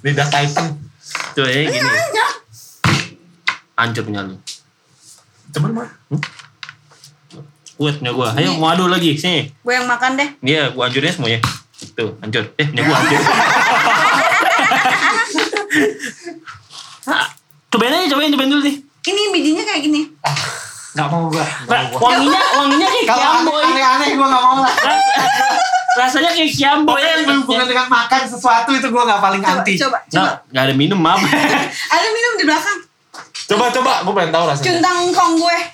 [0.02, 0.78] lidah titan.
[1.34, 1.90] Tuh ya gini.
[3.74, 4.38] Hancur nyalu.
[5.50, 5.90] Cuman mah.
[7.74, 8.30] Kuat punya gua.
[8.32, 9.18] Ayo mau adu lagi.
[9.18, 9.50] Sini.
[9.50, 11.42] gue yang makan deh Iya, gua hancurin semuanya.
[11.92, 12.46] Tuh, hancur.
[12.54, 13.22] Eh, punya gua hancur.
[17.04, 17.26] Ah,
[17.72, 18.76] cobain aja, cobain, cobain dulu nih.
[19.04, 20.02] ini bijinya kayak gini
[20.92, 21.40] Nggak mau gue.
[21.66, 23.56] Nah, wanginya, wanginya kayak Kalau kiam boy.
[23.58, 24.74] aneh- aneh-aneh gue nggak mau lah.
[25.94, 29.74] rasanya kayak kiambo Pokoknya yang berhubungan dengan makan sesuatu itu gue gak paling Coba, anti.
[29.78, 30.20] coba, coba.
[30.22, 31.20] Nggak, nggak ada minum maaf.
[31.96, 32.80] Ada minum di belakang.
[33.46, 34.68] Coba coba, gue pengen tahu rasanya.
[34.68, 35.58] Cuntang kong gue.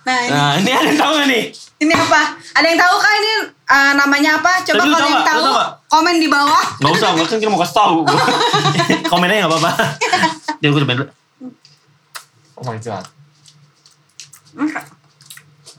[0.00, 1.44] nah, ini, Nah ini ada yang tahu nggak nih?
[1.80, 2.20] ini apa?
[2.52, 3.30] Ada yang tahu kah ini
[3.70, 4.52] eh, namanya apa?
[4.66, 5.26] Coba kalau yang nggak?
[5.26, 5.70] Tahu, tahu nggak?
[5.90, 6.64] komen di bawah.
[6.78, 7.98] Nggak usah, nggak usah kita mau kasih tahu.
[9.12, 9.70] Komennya nggak apa-apa.
[10.60, 11.08] Jadi gue cobain dulu.
[12.60, 13.04] Oh my god.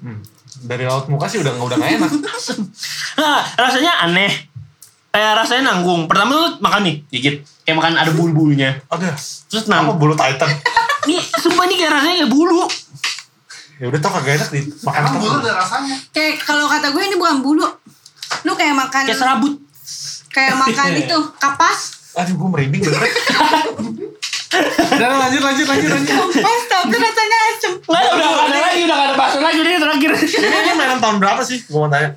[0.02, 0.20] Hmm.
[0.62, 2.12] Dari laut muka sih udah udah gak enak.
[3.18, 4.32] Nah, rasanya aneh.
[5.12, 6.08] Kayak rasanya nanggung.
[6.08, 7.36] Pertama lu makan nih, dikit.
[7.68, 8.80] Kayak makan ada bulu-bulunya.
[8.90, 9.12] Aduh.
[9.52, 9.98] Terus Apa nanggung.
[10.00, 10.50] bulu titan?
[11.06, 12.64] Nih, sumpah nih kayak rasanya kayak bulu.
[13.82, 15.96] Ya udah tau kagak enak di makan Emang bulu ada rasanya.
[16.12, 17.66] Kayak kalau kata gue ini bukan bulu.
[18.44, 19.54] Lu kayak makan Kayak serabut.
[20.30, 21.80] kayak makan itu kapas.
[22.14, 23.02] Aduh gue merinding bener.
[24.92, 26.14] Udah lanjut lanjut lanjut lanjut.
[26.14, 27.74] Kapas tapi rasanya asem.
[27.82, 29.58] Nggak, udah nggak ada lagi, udah nggak ada bakso lagi.
[29.60, 30.12] Ini terakhir.
[30.14, 31.58] ini, mainan tahun berapa sih?
[31.64, 32.14] Gue mau tanya.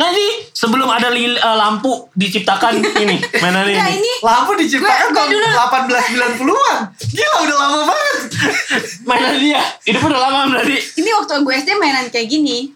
[0.00, 4.00] Ini sebelum ada lil- eh, lampu diciptakan ini mainan Enggak ini.
[4.00, 6.78] ini Lampu diciptakan tahun dulu- 1890-an.
[7.06, 8.09] Gila udah lama banget.
[9.08, 9.60] Mainan dia.
[9.82, 10.76] Hidup udah lama berarti.
[10.96, 12.72] ini waktu gue SD mainan kayak gini.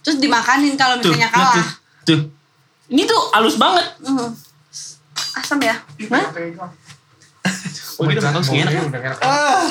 [0.00, 1.54] Terus dimakanin kalau Tuh, misalnya nah, kalah.
[1.54, 1.66] tuh,
[2.06, 2.20] tuh.
[2.88, 3.84] Ini tuh halus banget.
[4.00, 4.28] Mhm.
[5.34, 5.76] Asam ya?
[7.98, 8.42] Oh, gitu, udah enak.
[8.86, 9.18] udah enak.
[9.20, 9.66] Ah.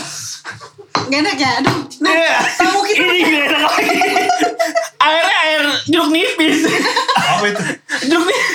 [1.07, 1.49] Gak enak ya?
[1.57, 1.77] Aduh.
[1.97, 2.37] Nah, Iya.
[2.53, 3.97] tamu kita Ini gak enak lagi.
[4.99, 6.59] Airnya air jeruk nipis.
[7.15, 7.61] Apa itu?
[8.05, 8.47] jeruk nipis.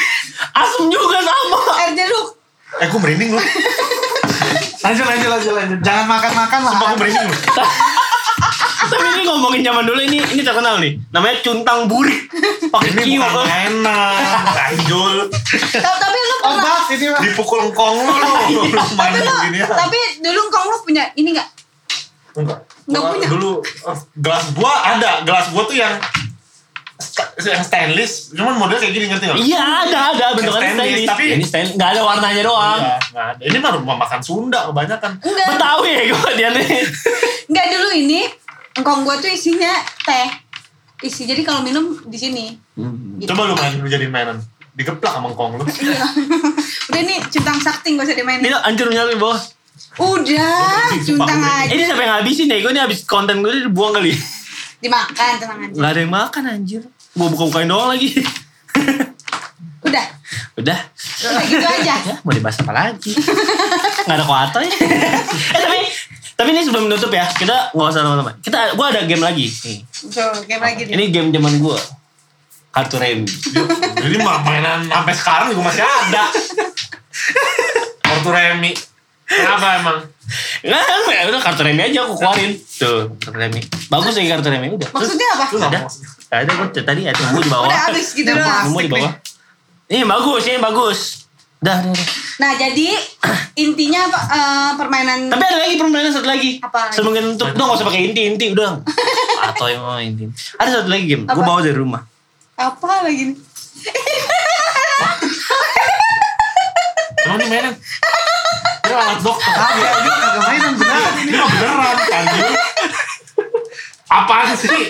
[0.52, 1.58] Asem juga sama.
[1.78, 2.28] air jeruk.
[2.74, 3.44] Eh gue merinding loh.
[4.82, 5.78] Lanjut lanjut lanjut lanjut.
[5.80, 6.72] Jangan makan-makan lah.
[6.72, 7.38] Sumpah gue merinding loh.
[8.82, 10.98] Tapi ini ngomongin zaman dulu ini ini terkenal nih.
[11.08, 12.26] Namanya cuntang burik.
[12.68, 13.22] Pakai Ini kiu.
[13.22, 14.18] bukan mainan.
[14.50, 15.16] Anjul.
[15.30, 17.20] Ta- Tapi lu pernah Obat ini mah.
[17.22, 18.14] Dipukul engkong lu.
[18.92, 19.66] Tapi lu, ya.
[19.70, 21.48] tapi dulu kong lu punya ini gak?
[22.34, 22.58] Enggak.
[22.84, 23.28] Nggak Gua punya.
[23.30, 25.10] Dulu eh, gelas gua ada.
[25.22, 25.94] Gelas gua tuh yang
[27.62, 28.12] stainless.
[28.30, 29.36] Cuman modelnya kayak gini ngerti nggak?
[29.36, 29.42] lu?
[29.42, 31.10] Iya ada ada bentukannya Stainless, stainless.
[31.10, 32.80] tapi- ini stainless nggak ada warnanya doang.
[32.80, 33.42] Iya, nggak ada.
[33.42, 35.10] Ini mah rumah makan Sunda kebanyakan.
[35.18, 35.46] Enggak.
[35.48, 36.66] Betawi ya gue dia nih.
[37.48, 38.20] Enggak dulu ini
[38.74, 39.72] engkong gue tuh isinya
[40.02, 40.28] teh.
[41.02, 42.54] Isi jadi kalau minum di sini.
[43.18, 43.26] Gitu.
[43.28, 44.38] Coba lu main lu jadi mainan.
[44.72, 45.64] Digeplak sama engkong lu.
[45.66, 45.98] Iya.
[46.88, 48.44] Udah nih cuntang sakti gak usah dimainin.
[48.44, 49.36] Ini hancur nyali bawah.
[49.92, 51.68] Udah, cuntang aja.
[51.68, 54.16] Ini sampai ngabisin ya, gue ini habis konten gue dibuang kali.
[54.82, 55.78] Dimakan tenang aja.
[55.78, 56.82] Gak ada yang makan anjir.
[57.14, 58.10] Gue buka-bukain doang lagi.
[59.86, 60.06] Udah.
[60.58, 60.78] Udah.
[61.22, 61.94] Udah gitu aja.
[62.02, 63.14] Ya, mau dibahas apa lagi?
[64.10, 64.74] Gak ada kuota ya.
[65.54, 65.78] eh tapi
[66.32, 68.34] tapi ini sebelum menutup ya, kita nggak usah lama-lama.
[68.42, 69.46] Kita, gue ada game lagi.
[69.46, 69.78] Nih.
[69.94, 70.92] So, game lagi nih.
[70.98, 71.78] Ini game zaman gue.
[72.72, 73.28] Kartu remi.
[74.02, 76.24] Jadi mah mainan sampai sekarang juga masih ada.
[78.02, 78.74] Kartu remi.
[79.32, 79.98] Kenapa emang?
[80.62, 82.52] Nggak, ya udah kartu remi aja aku keluarin.
[82.56, 83.60] Tuh, kartu remi.
[83.88, 84.88] Bagus ya kartu remi udah.
[84.92, 85.44] Maksudnya apa?
[85.52, 85.80] Lu ada.
[86.32, 87.68] Ada gue tadi ada nemu di bawah.
[87.68, 88.64] Udah habis gitu doang.
[88.70, 89.12] Nemu di bawah.
[89.92, 91.00] Ini bagus, ini bagus.
[91.62, 92.08] Dah, dah, dah.
[92.42, 92.88] Nah, jadi
[93.54, 96.58] intinya apa eh, permainan Tapi ada lagi permainan satu lagi.
[96.58, 96.94] Apa lagi?
[96.98, 98.82] Sebelum kita tutup, udah gak usah pakai inti, inti udah.
[99.46, 100.26] Atau yang mau inti.
[100.58, 102.02] Ada satu lagi game, gue bawa dari rumah.
[102.52, 103.38] apa lagi nih?
[107.22, 107.74] Emang ini mainan?
[108.82, 109.52] Ini alat dokter.
[109.54, 111.30] Kagak, ini kagak mainan beneran ini.
[111.30, 112.46] Ini mah beneran anjir.
[114.10, 114.82] Apaan sih?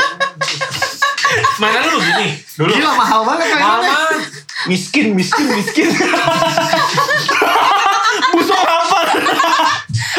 [1.60, 2.72] Mainan lu gini dulu.
[2.72, 3.92] Gila mahal banget mainannya.
[3.92, 4.16] Mama,
[4.62, 5.90] Miskin, miskin, miskin.
[8.32, 8.98] Busuk apa?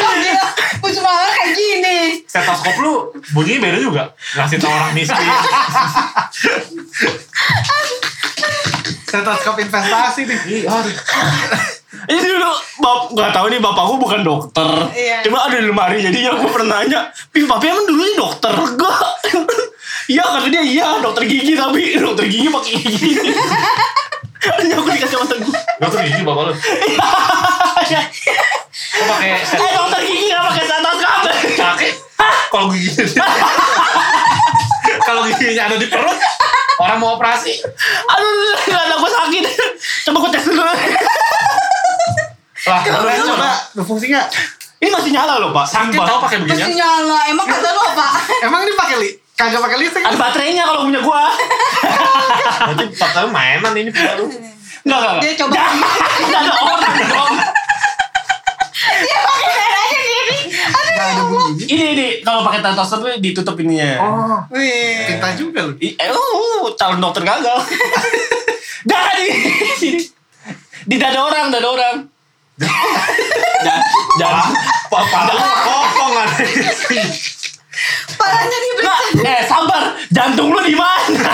[0.03, 0.45] Oh, gila.
[0.83, 1.97] Pucuk mawar kayak gini.
[2.27, 2.93] stetoskop lu
[3.31, 4.03] bunyinya beda juga.
[4.35, 5.27] Ngasih tau orang miskin.
[9.07, 10.39] Stetoskop investasi nih.
[10.49, 10.93] Ih, aduh.
[11.93, 14.65] Ini dulu, bap, gak tahu nih bapakku bukan dokter.
[14.91, 15.21] Iya.
[15.23, 18.53] Cuma ada di lemari, jadinya aku pernah nanya, Pi, papi emang dulu ini dokter?
[18.53, 18.97] Enggak.
[20.03, 23.23] Iya, kata dia, iya, dokter gigi tapi dokter gigi pakai gigi.
[24.43, 25.55] Ini aku dikasih sama temen gue.
[25.79, 26.53] Dokter gigi bapak lu.
[28.93, 31.19] Kok pakai set Eh, dokter gigi gak pakai stetoskop.
[31.55, 31.89] kaki?
[32.51, 32.91] Kalau gigi
[35.07, 36.19] Kalau giginya ada di perut,
[36.79, 37.63] orang mau operasi.
[38.03, 39.43] Aduh, gak ada gue sakit.
[40.03, 40.63] Coba gue tes dulu.
[42.63, 44.27] Lah, Coba, lu coba, berfungsi nggak?
[44.79, 45.65] Ini masih nyala loh, Pak.
[45.65, 46.07] Sakit Sumpah.
[46.07, 46.75] tau pakai Masih beginian.
[46.77, 47.17] nyala.
[47.27, 48.07] Emang kata lu apa?
[48.41, 49.09] Emang ini pakai li?
[49.33, 50.03] Kagak pakai listrik?
[50.03, 51.23] Ada baterainya kalau punya gua.
[52.63, 54.27] Berarti patah mainan ini punya lu.
[54.83, 55.15] Enggak, enggak.
[55.19, 55.55] Dia coba.
[56.19, 57.33] Enggak ada orang dong.
[59.01, 60.37] Dia pakai darahnya gini.
[60.69, 61.25] Aduh.
[61.25, 61.65] Bunyinya.
[61.65, 63.89] Ini ini kalau pakai stetoskop tuh ditutup ininya.
[63.99, 65.07] Oh, Wih.
[65.09, 65.73] pintar juga lu.
[65.79, 67.57] I- Eh, uh, calon dokter gagal.
[69.73, 69.99] Sini.
[70.83, 71.95] Di dada orang, dada orang
[72.59, 73.81] dan
[75.33, 75.41] lu
[78.17, 78.95] parahnya nih bro
[79.25, 79.83] eh sabar.
[80.13, 81.33] Jantung lu di mana?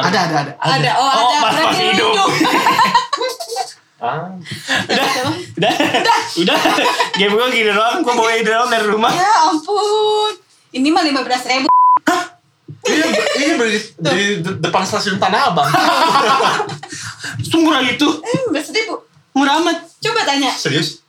[0.00, 0.52] Ada ada ada.
[0.56, 0.90] Ada.
[0.96, 1.36] Oh, oh ada.
[1.44, 2.14] masih masih hidup,
[4.00, 4.32] Ah.
[4.88, 5.06] Udah,
[5.60, 5.74] udah,
[6.40, 6.56] udah, udah.
[7.20, 9.12] Game gue gini doang, gue bawa ide doang dari rumah.
[9.12, 10.40] Ya ampun.
[10.72, 11.68] Ini mah lima belas ribu.
[12.82, 13.06] Iya,
[13.36, 15.68] iya beli di de- depan stasiun Tanah Abang.
[17.52, 18.94] Murah gitu, Eh, 15 ribu.
[19.32, 19.76] murah amat.
[19.98, 20.50] Coba tanya.
[20.50, 21.04] Serius?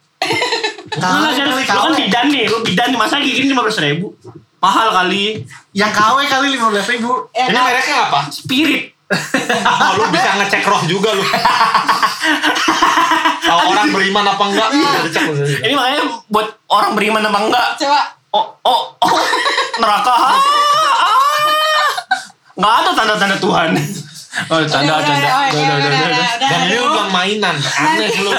[0.93, 4.13] Nah, kali, lu kan bidan nih, lu bidan nih, masa gini lima belas ribu?
[4.57, 5.41] Mahal kali.
[5.71, 7.09] Yang KW kali 15 ribu.
[7.31, 8.29] Eh, Ini mereknya apa?
[8.29, 8.93] Spirit.
[9.61, 11.19] Oh, lu bisa ngecek roh juga lu.
[13.43, 14.69] Tahu orang beriman apa enggak?
[14.71, 14.87] Lu.
[15.59, 17.67] Ini makanya buat orang beriman apa enggak?
[17.77, 17.99] coba.
[18.31, 19.11] Oh, oh, oh,
[19.81, 20.15] neraka.
[22.61, 23.69] Nggak ada tanda-tanda Tuhan.
[24.47, 25.17] Oh, tanda, Udah, tanda.
[25.17, 26.31] udah, Udah, udah, udah, udah, udah, udah, udah.
[26.31, 27.55] udah, Dan udah mainan.
[27.57, 28.31] Aneh lu.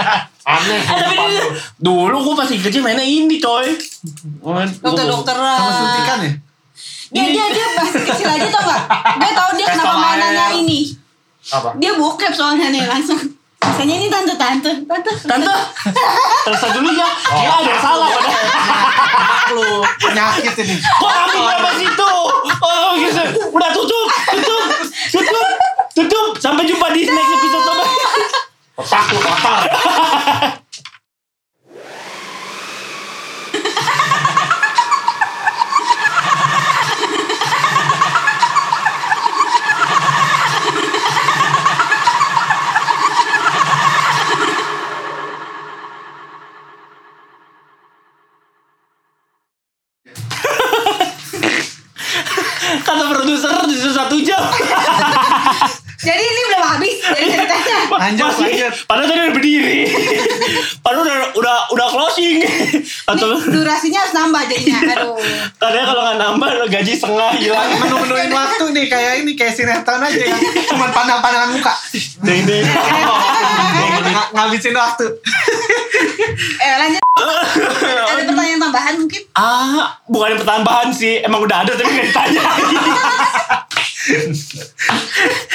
[0.54, 1.46] Aneh Eh, tapi dulu, lu.
[1.78, 3.66] dulu gue pasti kecil mainnya ini coy.
[4.78, 5.58] Dokter-dokteran.
[5.58, 6.32] Sama suntikan ya?
[7.10, 8.82] Dia dia dia masih kecil aja tau gak?
[9.14, 10.80] Gue tau dia kenapa mainannya ini.
[11.46, 11.68] Apa?
[11.76, 13.20] Dia bokep soalnya nih langsung.
[13.74, 15.10] Biasanya ini tante tante tante.
[15.26, 15.50] Tante,
[16.46, 17.10] terus dulu ya.
[17.10, 18.46] Dia ada yang salah padahal.
[19.18, 20.78] Anak lu penyakit ini.
[20.78, 22.10] Kok ambil berapa situ?
[22.62, 23.22] Oh gitu.
[23.50, 24.62] Udah tutup, tutup,
[25.10, 25.50] tutup,
[25.90, 26.28] tutup.
[26.38, 27.82] Sampai jumpa di next episode?
[28.78, 29.66] Otak lu kotor.
[52.84, 54.44] Kata produser di satu jam.
[56.04, 57.32] Jadi ini belum habis dari
[58.12, 58.72] Masih- lanjut.
[58.84, 59.78] Padahal tadi udah berdiri.
[60.84, 62.36] Padahal udah udah udah closing.
[63.04, 64.78] Atau Nih, durasinya harus nambah jadinya.
[64.94, 65.16] Aduh.
[65.56, 67.68] katanya kalau nggak nambah gaji setengah hilang.
[67.78, 71.72] Menu-menuin waktu nih kayak ini kayak sinetron aja yang cuma pandang-pandangan muka.
[72.20, 72.64] Deng deng.
[74.04, 75.06] Ng- ngabisin waktu.
[76.56, 77.02] Eh lanjut.
[78.04, 79.22] Ada pertanyaan tambahan mungkin?
[79.32, 81.22] Ah, bukan pertambahan sih.
[81.22, 82.42] Emang udah ada tapi nggak ditanya.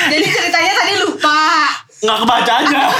[0.09, 1.39] Jadi ceritanya tadi lupa.
[1.99, 2.81] Nggak kebaca aja.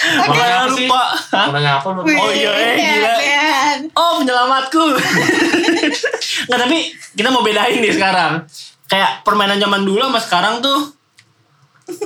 [0.00, 0.86] Makanya apa sih?
[0.88, 1.02] lupa.
[1.30, 1.46] Hah?
[1.46, 2.00] Mau nanya apa lu?
[2.02, 3.14] Oh iya, eh, gila.
[3.92, 4.84] Oh penyelamatku.
[6.48, 6.78] Nggak tapi
[7.12, 8.42] kita mau bedain nih sekarang.
[8.86, 10.80] Kayak permainan zaman dulu sama sekarang tuh.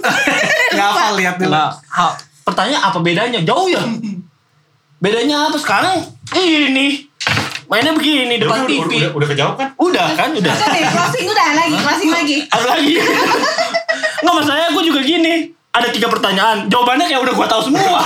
[0.71, 1.49] Gak apa lihat dulu.
[1.49, 1.71] Nggak.
[1.89, 3.41] ha- Pertanyaan apa bedanya?
[3.41, 3.81] Jauh ya.
[4.99, 5.97] Bedanya apa sekarang?
[6.31, 7.09] Ini.
[7.65, 8.93] Mainnya begini Udah, depan udah, TV.
[8.93, 9.69] udah, udah kejawab kan?
[9.75, 10.53] Udah kan, udah.
[10.53, 12.37] Udah deh, closing udah lagi, closing lagi.
[12.47, 12.95] Ada lagi.
[15.75, 16.71] Ada tiga pertanyaan.
[16.71, 17.99] Jawabannya kayak udah gue tahu semua.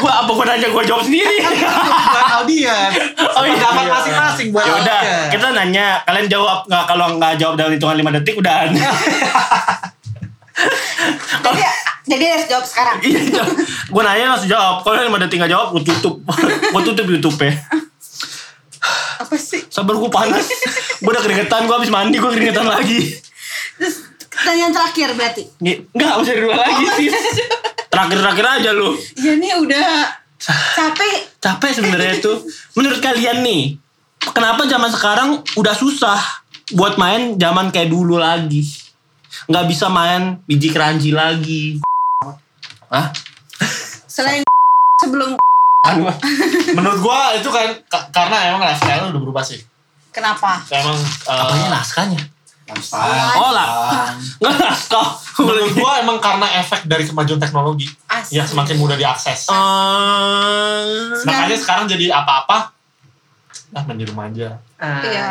[0.00, 1.42] gue apa gue nanya gue jawab sendiri.
[1.42, 2.92] Buat audiens.
[3.34, 3.58] Oh iya.
[3.58, 5.00] Pendapat masing-masing buat Ya udah,
[5.34, 8.56] kita nanya, kalian jawab nggak kalau nggak jawab dalam hitungan 5 detik udah.
[11.40, 11.64] Jadi,
[12.04, 13.00] jadi harus jawab sekarang.
[13.00, 13.42] Iya,
[13.88, 14.84] gue nanya langsung jawab.
[14.84, 16.20] Kalau 5 detik nggak jawab, gue tutup.
[16.74, 17.54] gue tutup YouTube ya.
[19.24, 19.64] Apa sih?
[19.72, 20.46] Sabar gue panas.
[21.00, 23.16] gue udah keringetan, gue habis mandi, gue keringetan lagi.
[23.80, 24.09] Terus
[24.40, 25.42] pertanyaan terakhir berarti.
[25.60, 27.08] Nih, Nggak, usah dua lagi sih.
[27.92, 28.96] Terakhir-terakhir aja lu.
[29.18, 30.08] Ya nih udah
[30.72, 31.36] capek.
[31.36, 32.32] Capek sebenarnya itu.
[32.72, 33.76] Menurut kalian nih,
[34.26, 36.16] kenapa zaman sekarang udah susah
[36.70, 38.62] buat main zaman kayak dulu lagi?
[39.46, 41.82] Nggak bisa main biji keranji lagi.
[42.88, 43.10] Hah?
[44.06, 44.42] Selain
[44.96, 45.34] sebelum
[46.70, 49.58] Menurut gua itu kan ka- karena emang lifestyle udah berubah sih.
[50.10, 50.60] kenapa?
[50.68, 52.20] Emang apanya eh, naskahnya?
[52.70, 53.34] Naskah.
[53.36, 53.66] Oh lah,
[54.38, 55.08] nggak naskah.
[55.38, 58.36] menurut gua emang karena efek dari kemajuan teknologi Asli.
[58.36, 59.48] yang semakin mudah diakses.
[59.48, 60.84] Eh,
[61.22, 62.72] Makanya sekarang jadi apa-apa
[63.70, 64.58] nah main di rumah aja.
[64.76, 65.26] Ah, Iya.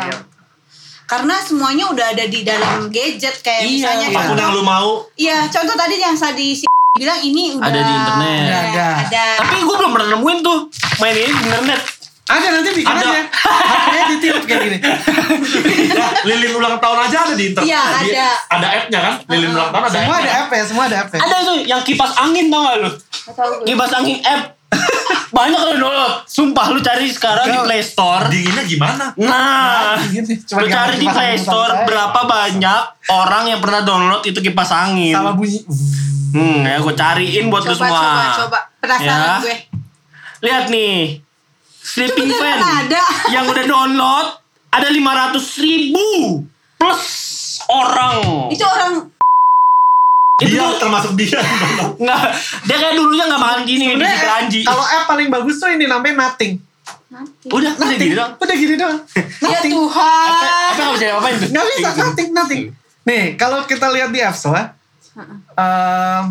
[1.04, 4.14] Karena semuanya udah ada di dalam gadget kayak Iya, misalnya iya.
[4.14, 7.80] Apa pun yang lu mau, Iya, contoh tadi yang tadi si bilang ini udah Ada
[7.80, 8.40] di internet.
[8.40, 8.58] Ada.
[8.62, 8.88] Ada.
[9.04, 9.24] ada.
[9.38, 10.58] Tapi gue belum pernah nemuin tuh
[10.96, 11.80] main ini di internet.
[12.30, 13.04] Ada nanti bikin Ada.
[13.04, 13.20] aja.
[14.06, 14.78] Ditiup kayak gini.
[15.90, 17.66] Nah, lilin ulang tahun aja ada di internet.
[17.66, 18.28] Iya, Di- ada.
[18.48, 19.14] Ada app-nya kan?
[19.26, 21.18] Lilin ulang tahun ada Semua ada app ya, semua ada app ya.
[21.18, 22.90] Ada tuh yang kipas angin tau gak lu?
[22.90, 23.66] Nggak tahu gue.
[23.66, 24.42] Kipas angin app.
[25.32, 26.14] Banyak kalau download.
[26.24, 28.24] Sumpah lu cari sekarang di Gak- Play Store.
[28.26, 29.04] Dinginnya gimana?
[29.16, 34.38] Nah, Gini, cuma lu cari di Play Store berapa banyak orang yang pernah download itu
[34.40, 35.10] kipas angin.
[35.12, 35.58] sama bunyi.
[36.30, 37.98] Hmm, ya gue cariin buat lu Coba, semua.
[37.98, 38.58] coba, coba.
[38.80, 39.34] Penasaran Ya.
[39.40, 39.56] gue.
[40.40, 41.18] Lihat nih.
[41.80, 43.00] Sleeping fan ada.
[43.34, 44.26] yang udah download
[44.70, 46.44] ada 500 ribu
[46.76, 47.04] plus
[47.66, 48.48] orang.
[48.48, 49.08] Itu orang
[50.38, 51.36] Itu Dia tuh- termasuk dia.
[52.02, 52.20] Nggak,
[52.64, 54.60] dia kayak dulunya nggak makan gini di keranji.
[54.62, 56.56] kalau app paling bagus tuh ini namanya Nothing.
[57.10, 57.46] nanti.
[57.46, 58.00] Udah, udah Nothing.
[58.02, 58.32] gitu dong.
[58.38, 58.98] Udah gini doang.
[59.42, 59.72] Ya Nothing.
[59.74, 60.28] Tuhan.
[60.30, 61.48] Apa nggak bisa apain tuh?
[61.50, 62.62] Nggak bisa, nothing, nothing.
[63.02, 64.64] Nih, kalau kita lihat di App Store,
[65.52, 66.24] em,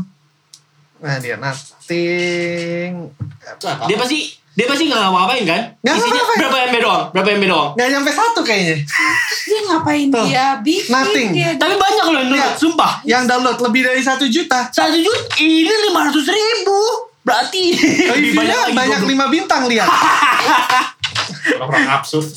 [0.98, 3.14] nah dia nothing,
[3.60, 4.20] Dia pasti
[4.60, 5.62] dia pasti nggak ngapa-ngapain kan?
[5.80, 6.40] Nggak Isinya ngapa-ngapain.
[6.42, 7.04] berapa MB doang?
[7.10, 7.70] Berapa MB doang?
[7.74, 8.76] nggak nyampe satu kayaknya.
[9.42, 10.26] Dia ngapain Tuh.
[10.26, 11.30] dia bikin Nothing.
[11.32, 11.50] dia.
[11.56, 12.60] Tapi banyak loh yang download, Iya.
[12.60, 12.92] sumpah.
[13.04, 14.60] Yang download lebih dari satu juta.
[14.70, 16.80] Satu juta, ini lima ratus ribu.
[17.22, 17.64] Berarti
[18.12, 19.08] lebih Reviewnya banyak banyak, lagi.
[19.08, 19.88] lima bintang lihat.
[21.56, 22.28] Orang-orang absurd.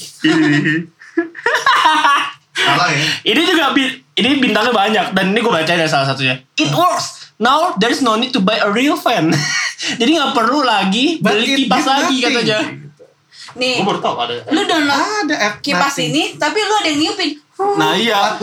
[2.53, 3.01] Salah ya.
[3.25, 6.37] Ini juga bi- ini bintangnya banyak dan ini gue baca ada salah satunya.
[6.55, 7.22] It works.
[7.43, 9.35] Now there is no need to buy a real fan.
[10.01, 12.35] Jadi nggak perlu lagi But beli kipas lagi nothing.
[12.39, 12.59] katanya.
[13.53, 14.33] Nih, Gue baru tau ada.
[14.47, 16.09] lu download Ada app kipas nothing.
[16.09, 17.31] ini, tapi lu ada yang niupin.
[17.75, 18.39] Nah iya,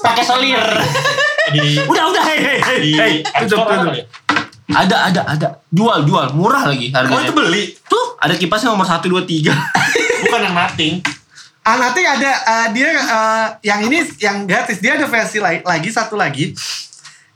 [0.00, 0.62] pakai selir.
[1.48, 2.80] Di, udah udah hei hei hei.
[2.92, 3.94] Hey, tutup tutup.
[4.66, 5.48] Ada ada ada.
[5.68, 7.22] Jual jual murah lagi Oh harganya.
[7.22, 7.62] itu beli.
[7.84, 9.54] Tuh ada kipasnya nomor 1 2 3.
[10.22, 10.98] Bukan yang nothing.
[11.62, 15.90] Ah nanti ada eh, dia eh, yang ini yang gratis dia ada versi la- lagi
[15.90, 16.50] satu lagi.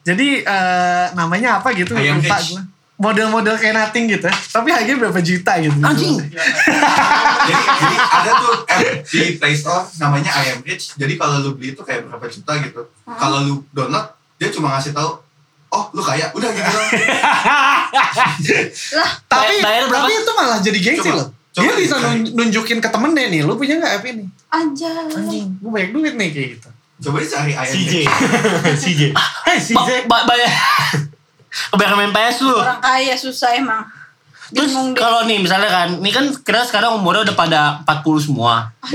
[0.00, 2.62] Jadi eh, namanya apa gitu Ayam lupa gue.
[3.00, 4.28] Model-model kayak nothing gitu.
[4.28, 5.72] Tapi harganya berapa juta gitu.
[5.80, 6.20] Anjing.
[6.20, 11.00] jadi, jadi ada tuh app di Play Store namanya I Am Rich.
[11.00, 12.80] Jadi kalau lu beli itu kayak berapa juta gitu.
[13.08, 14.04] Kalau lu download
[14.36, 15.16] dia cuma ngasih tahu,
[15.72, 16.70] oh lu kaya, udah gitu.
[18.96, 20.08] Lah, Tapi Bayar berapa?
[20.08, 21.28] tapi itu malah jadi gengsi loh.
[21.50, 21.96] coba dia bisa
[22.30, 24.24] nunjukin ke temennya nih, lu punya nggak app ini?
[25.12, 25.44] aja.
[25.60, 26.68] Gue banyak duit nih kayak gitu.
[27.00, 27.94] Coba dicari I Am CJ.
[28.76, 29.02] CJ.
[29.42, 29.90] Hei CJ.
[30.04, 30.52] ba bayar.
[31.70, 32.52] Kebanyakan main PS lu.
[32.54, 33.82] Orang kaya susah emang.
[34.50, 38.68] Terus kalau nih misalnya kan, ini kan kira sekarang umurnya udah pada 40 semua.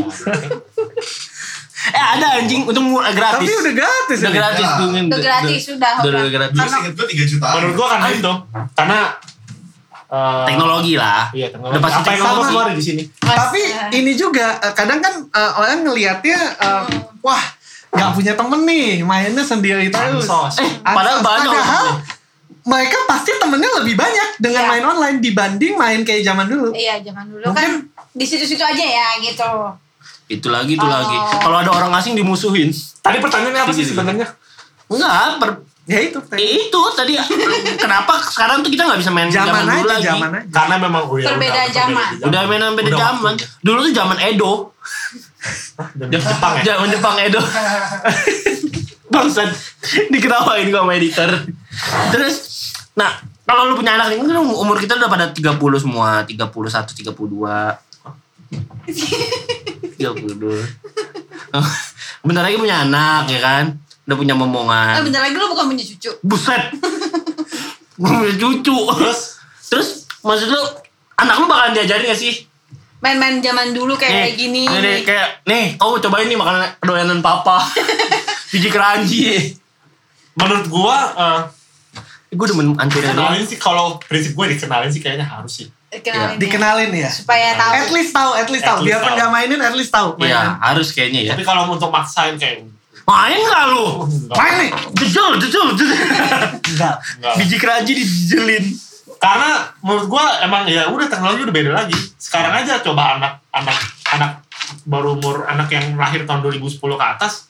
[1.87, 3.41] eh ada anjing untuk murah gratis.
[3.41, 4.77] Tapi udah gratis udah gratis Ya.
[4.77, 4.87] tuh.
[4.89, 5.05] Min.
[5.07, 6.19] Udah gratis, sudah, Udah, udah.
[6.19, 6.57] udah gratis.
[6.57, 7.53] Terus inget gue 3 jutaan.
[7.55, 8.33] Menurut gue karena itu.
[8.75, 8.99] Karena
[10.05, 11.21] eh, Teknologi lah.
[11.31, 11.71] Iya teknologi.
[11.71, 12.45] Udah pasti Apa yang teknologi.
[12.45, 13.03] semua ada di sini.
[13.15, 13.85] Tapi Masa.
[13.91, 16.83] ini juga eh, kadang kan eh, orang ngelihatnya eh,
[17.21, 17.43] wah
[17.95, 20.27] nggak punya temen nih mainnya sendiri terus.
[20.27, 20.59] Ansos.
[20.59, 21.49] Eh, padahal banyak.
[21.49, 21.87] Padahal
[22.65, 24.69] mereka pasti temennya lebih banyak dengan Iya.
[24.69, 26.73] main online dibanding main kayak zaman dulu.
[26.73, 29.49] Iya, jangan dulu Mungkin- kan di situ-situ aja ya gitu.
[30.27, 30.89] Itu lagi, itu Oh.
[30.89, 31.13] lagi.
[31.37, 32.73] Kalau ada orang asing dimusuhin.
[32.99, 34.25] Tadi pertanyaannya apa sih sebenarnya?
[34.85, 35.49] Enggak, per,
[35.85, 36.17] Ya itu.
[36.33, 37.13] Eh, itu tadi.
[37.77, 40.09] Kenapa sekarang tuh kita nggak bisa main Zaman, zaman, dulu aja, lagi?
[40.09, 40.49] zaman aja.
[40.49, 42.09] Karena memang oh ya, Perbedaan udah, zaman.
[42.25, 43.37] udah main beda Udah zaman.
[43.61, 44.73] Dulu tuh zaman Edo.
[45.77, 46.73] Zaman Jepang ya.
[46.73, 47.37] zaman Jepang Edo.
[49.13, 49.53] Bangsat.
[50.09, 51.29] Diketawain gua sama editor.
[52.09, 52.35] Terus
[52.97, 56.25] nah kalau lu punya anak ini kan umur kita udah pada 30 semua.
[56.25, 57.13] 31 32
[60.01, 60.65] 32
[62.25, 65.83] bentar lagi punya anak ya kan udah punya Eh, momongan bentar lagi lu bukan punya
[65.83, 66.11] cucu.
[66.21, 66.63] buset
[67.97, 69.19] punya cucu Terus
[69.65, 69.89] terus
[70.21, 70.61] maksud lu
[71.15, 72.45] anak lu bakalan diajarin gak sih
[72.97, 74.63] Main-main zaman dulu kayak Nih, gini.
[74.65, 77.61] nih, nih, kayak nih kau cobain nih makanan kedoyanan papa
[78.51, 79.53] biji keranji
[80.33, 81.39] menurut gua eh,
[82.29, 85.67] gue udah hancurin dia kenalin sih kalau prinsip gue dikenalin sih kayaknya harus sih.
[85.95, 86.39] Kenalin ya.
[86.39, 87.07] Dikenalin ya.
[87.07, 87.71] Supaya tahu.
[87.73, 88.83] At least tahu, at least tahu.
[88.83, 89.15] Biarpun tahu.
[89.15, 90.19] nggak mainin, at least tahu.
[90.19, 92.67] Iya harus kayaknya ya Tapi kalau untuk maksain kayak
[93.05, 93.85] main gak lu.
[94.33, 94.71] Main nih.
[94.97, 95.97] jejel jejel jejel
[96.65, 96.95] Enggak.
[97.37, 98.65] Biji keranji dijejelin
[99.15, 101.95] Karena menurut gua emang ya udah teknologi udah beda lagi.
[102.17, 103.77] Sekarang aja coba anak anak
[104.11, 104.31] anak
[104.85, 107.47] baru umur anak yang lahir tahun 2010 ke atas,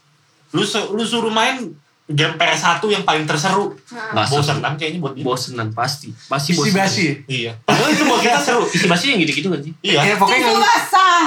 [0.52, 1.72] lu lu suruh main
[2.06, 3.74] game PS1 yang paling terseru.
[3.92, 5.26] Nggak Bosan kan kayaknya buat dia.
[5.26, 7.06] bosenan pasti pasti Isi bosenan basi.
[7.26, 7.52] Iya.
[7.68, 8.64] Padahal itu buat kita seru.
[8.70, 10.00] isi basi yang gitu-gitu kan sih Iya.
[10.06, 11.24] Ya pokoknya basah.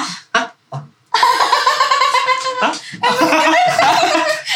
[2.29, 2.55] Pencet.
[3.79, 4.08] Tahu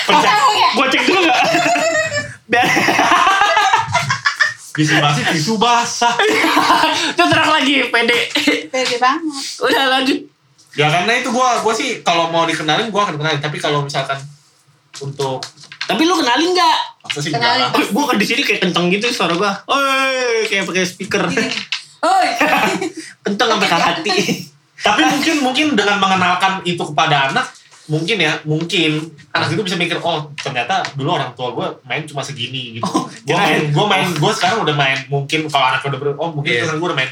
[0.05, 0.69] ya?
[0.73, 1.39] gue cek dulu gak
[2.51, 2.67] biar
[4.73, 6.17] Bisa basah tisu basah.
[7.07, 8.19] itu terang lagi pede
[8.67, 9.45] Pede banget.
[9.61, 10.19] udah lanjut
[10.73, 14.17] Ya karena itu gua gua sih kalau mau dikenalin gua akan kenalin, tapi kalau misalkan
[14.97, 15.45] untuk
[15.83, 17.69] tapi lu kenalin gak masa sih Kenalin.
[17.69, 17.89] enggak lah.
[17.91, 21.29] gue kan di sini kayak kenceng gitu suara gue Oi, kayak pakai speaker
[22.01, 22.29] Oi.
[23.25, 24.11] kenceng sampai ke hati
[24.83, 27.47] Tapi mungkin mungkin dengan mengenalkan itu kepada anak,
[27.91, 32.23] mungkin ya, mungkin anak itu bisa mikir, oh ternyata dulu orang tua gue main cuma
[32.23, 32.87] segini gitu.
[32.87, 34.99] Oh, gue main, gue main, gue sekarang udah main.
[35.11, 36.63] Mungkin kalau anak udah ber, oh mungkin Iya.
[36.67, 37.11] sekarang gue udah main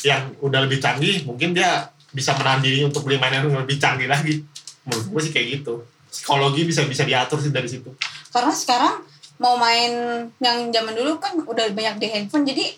[0.00, 4.08] yang udah lebih canggih, mungkin dia bisa menahan diri untuk beli mainan yang lebih canggih
[4.10, 4.44] lagi.
[4.84, 5.84] Menurut gue sih kayak gitu.
[6.10, 7.88] Psikologi bisa bisa diatur sih dari situ.
[8.34, 8.94] Karena sekarang
[9.40, 9.92] mau main
[10.36, 12.76] yang zaman dulu kan udah banyak di handphone jadi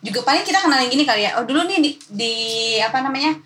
[0.00, 1.36] juga paling kita kenalin gini kali ya.
[1.40, 2.34] Oh dulu nih di, di
[2.80, 3.36] apa namanya?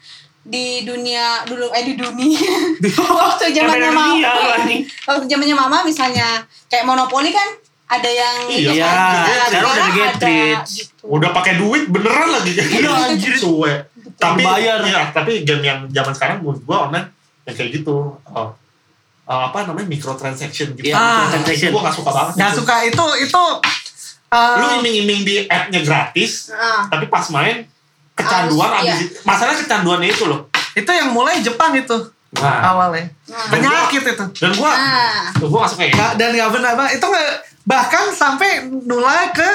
[0.44, 2.52] Di dunia dulu eh di dunia
[3.16, 4.28] waktu zamannya mama
[5.02, 6.36] waktu zamannya mama misalnya
[6.68, 7.48] kayak monopoli kan
[7.86, 10.70] ada yang Iya, kan, sekarang ada- udah Getrich.
[10.74, 11.04] gitu.
[11.06, 12.56] Udah pakai duit beneran lagi.
[12.56, 13.36] Iya, anjir.
[13.36, 13.72] Suwe.
[14.16, 14.80] Tapi Bayar.
[14.80, 17.12] Iya, tapi game yang zaman sekarang menurut gue online
[17.44, 18.16] yang kayak gitu.
[18.24, 18.48] Oh,
[19.22, 20.90] uh, apa namanya microtransaction gitu.
[20.90, 21.70] Iya, microtransaction.
[21.70, 22.32] Gue gak suka banget.
[22.34, 22.58] Nggak itu.
[22.58, 23.42] suka itu itu
[24.32, 26.88] uh, Lu iming-iming di app-nya gratis, Ah.
[26.88, 27.68] tapi pas main
[28.14, 29.16] kecanduan Harus, abis itu.
[29.22, 30.40] Masalah kecanduannya itu loh.
[30.72, 31.94] itu yang mulai Jepang itu
[32.34, 33.06] Nah, awalnya.
[33.24, 33.46] Nah.
[33.46, 34.24] Penyakit itu.
[34.34, 35.30] dan gue Nah.
[35.32, 35.92] gue gak suka ya.
[35.92, 36.92] Nggak, dan nggak benar banget.
[36.98, 37.28] Itu nggak
[37.64, 38.50] bahkan sampai
[38.82, 39.48] nular ke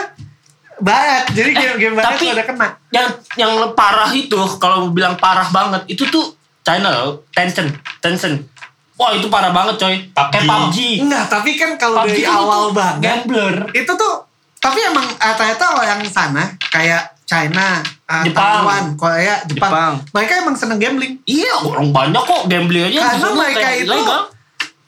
[0.80, 1.28] barat.
[1.30, 2.68] Jadi game-game barat tapi- tuh udah kena.
[2.89, 6.24] yang yang parah itu kalau bilang parah banget itu tuh
[6.62, 7.68] China loh Tencent
[7.99, 8.47] Tencent
[8.95, 10.32] wah itu parah banget coy PUBG.
[10.32, 14.14] kayak PUBG Enggak, tapi kan kalau dari awal banget gambler itu tuh
[14.55, 17.80] tapi emang ternyata orang sana kayak China,
[18.10, 18.43] ah, Jepang.
[18.60, 19.93] Taiwan, Korea, Jepang, Jepang.
[20.10, 21.14] mereka emang seneng gambling.
[21.24, 23.93] iya orang banyak kok gambling aja Karena mereka itu-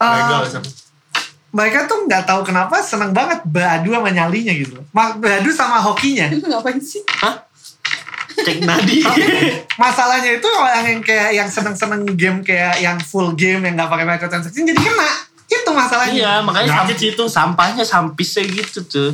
[0.02, 0.62] Legal sih.
[1.48, 6.26] mereka tuh nggak tahu kenapa seneng banget beradu sama nyalinya gitu Beradu sama hokinya.
[6.28, 7.00] Lu ngapain sih?
[7.16, 7.46] Hah?
[8.32, 9.04] cek nadi
[9.82, 14.02] Masalahnya itu orang yang kayak yang seneng-seneng game kayak yang full game yang nggak pakai
[14.02, 15.10] microtransaction jadi kena.
[15.54, 16.12] Itu masalahnya.
[16.12, 17.24] iya makanya Nyakit sih itu.
[17.24, 19.10] sampahnya sampisnya gitu tuh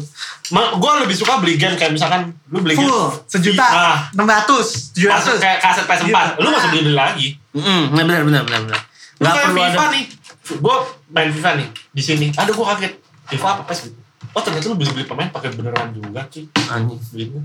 [0.51, 3.99] gue lebih suka beli game kayak misalkan lu beli game Full sejuta, Nah.
[4.11, 5.36] enam ratus, tujuh ratus.
[5.36, 6.22] kayak kaset PS4 Iya.
[6.36, 8.80] lu gak usah beli beli lagi Mm, benar benar benar benar
[9.12, 10.05] lu nggak perlu FIFA ada nih
[10.49, 10.76] gue
[11.09, 12.93] main FIFA nih di sini ada gue kaget
[13.28, 13.99] FIFA apa PES gitu
[14.30, 17.43] oh ternyata lu bisa beli pemain pakai beneran juga sih anjing belinya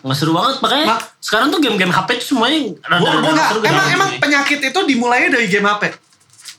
[0.00, 3.58] nggak seru banget makanya Mak- sekarang tuh game-game HP tuh semuanya rada Gua- gua seru
[3.58, 5.82] emang game-game emang penyakit itu dimulainya dari game HP.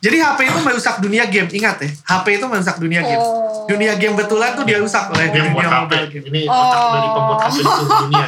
[0.05, 1.89] Jadi HP itu merusak dunia game, ingat ya.
[1.89, 3.17] HP itu merusak dunia game.
[3.17, 3.65] Oh.
[3.65, 6.25] Dunia game betulan tuh dia rusak oleh game buat dunia HP mobile game.
[6.29, 6.91] ini otak Oh.
[6.93, 8.27] dari pembuat HP seluruh dunia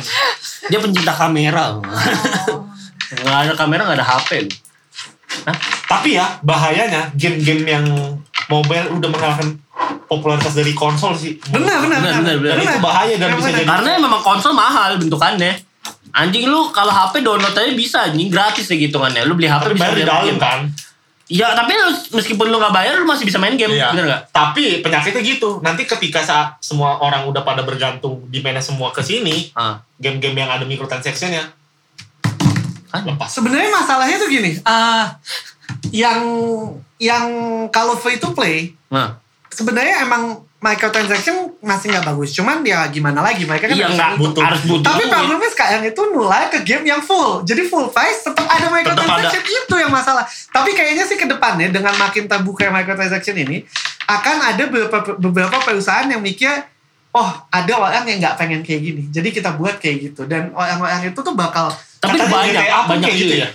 [0.65, 1.63] dia pencinta kamera.
[1.71, 1.81] Oh.
[3.07, 4.55] nggak ada kamera nggak ada HP loh.
[5.85, 7.85] tapi ya bahayanya game-game yang
[8.47, 9.47] mobile udah mengalahkan
[10.03, 12.35] popularitas dari konsol sih Benar, benar, Benar, benar.
[12.37, 13.53] benar, Dan itu bahaya dan bisa Benar.
[13.53, 15.51] jadi karena memang konsol mahal bentukannya
[16.11, 19.75] anjing lu kalau HP download aja bisa anjing gratis ya hitungannya lu beli HP tapi
[19.75, 20.39] bisa bayar di beli dalam game.
[20.39, 20.59] kan
[21.27, 23.91] ya tapi lu- meskipun lu nggak bayar lu masih bisa main game Iya.
[23.91, 24.21] bener nggak?
[24.31, 25.59] Tapi penyakitnya gitu.
[25.59, 29.75] Nanti ketika saat semua orang udah pada bergantung di mana semua ke sini ah.
[29.99, 31.43] game-game yang ada microtransactionnya
[32.87, 33.03] kan?
[33.03, 33.27] lepas.
[33.27, 35.19] Sebenarnya masalahnya tuh gini, ah
[35.91, 36.23] yang
[36.97, 37.27] yang
[37.69, 39.19] kalau free to play nah.
[39.51, 42.33] sebenarnya emang microtransaction masih nggak bagus.
[42.33, 44.33] Cuman ya gimana lagi mereka kan iya nggak untung.
[44.33, 44.41] butuh.
[44.41, 45.13] harus butuh Tapi duit.
[45.13, 47.45] problemnya sekarang itu mulai ke game yang full.
[47.45, 50.25] Jadi full price tetap ada microtransaction itu yang masalah.
[50.49, 53.61] Tapi kayaknya sih ke depannya dengan makin terbuka microtransaction ini
[54.09, 56.49] akan ada beberapa beberapa perusahaan yang mikir
[57.13, 59.03] oh ada orang yang nggak pengen kayak gini.
[59.13, 61.69] Jadi kita buat kayak gitu dan orang-orang itu tuh bakal
[62.01, 63.49] tapi banyak banyak kayak gitu gitu ya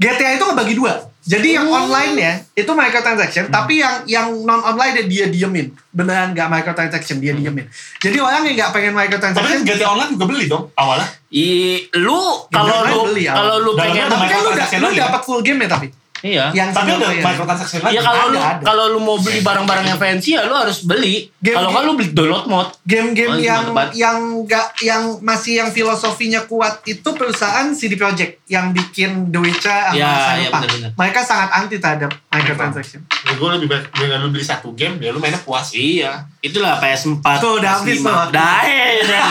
[0.00, 1.13] GTA itu ngebagi dua.
[1.24, 5.72] Jadi yang online ya itu microtransaction, tapi yang yang non online dia diemin.
[5.88, 7.64] Beneran nggak microtransaction dia diemin.
[7.96, 11.08] Jadi orang yang nggak pengen tapi kan microtransaction, GTA Online juga beli dong awalnya.
[11.32, 15.64] I, lu kalau lu kalau lu pengen tapi kan lu, microtransaction lu dapat full game
[15.64, 15.88] ya tapi
[16.24, 17.20] iya yang tapi ada player.
[17.22, 20.56] microtransaction lagi Iya kalau lu Ada, kalau lu mau beli barang-barang yang fancy ya lu
[20.56, 21.28] harus beli.
[21.38, 22.72] Kalau kan lu beli download mod.
[22.82, 23.62] game-game Oh, itu yang
[23.92, 29.68] yang nggak yang masih yang filosofinya kuat itu perusahaan CD Projekt yang bikin The Witcher
[29.68, 30.88] sama Ya, ya.
[30.90, 33.04] Mereka sangat anti terhadap microtransaction.
[33.04, 36.76] ya, gue lebih baik dengan lu beli satu game ya lu mainnya puas Iya, itulah
[36.76, 37.20] PS4.
[37.36, 38.08] Tuh, udah habis PS5.
[38.08, 38.24] tuh.
[38.30, 38.60] Dah,
[39.10, 39.24] dah.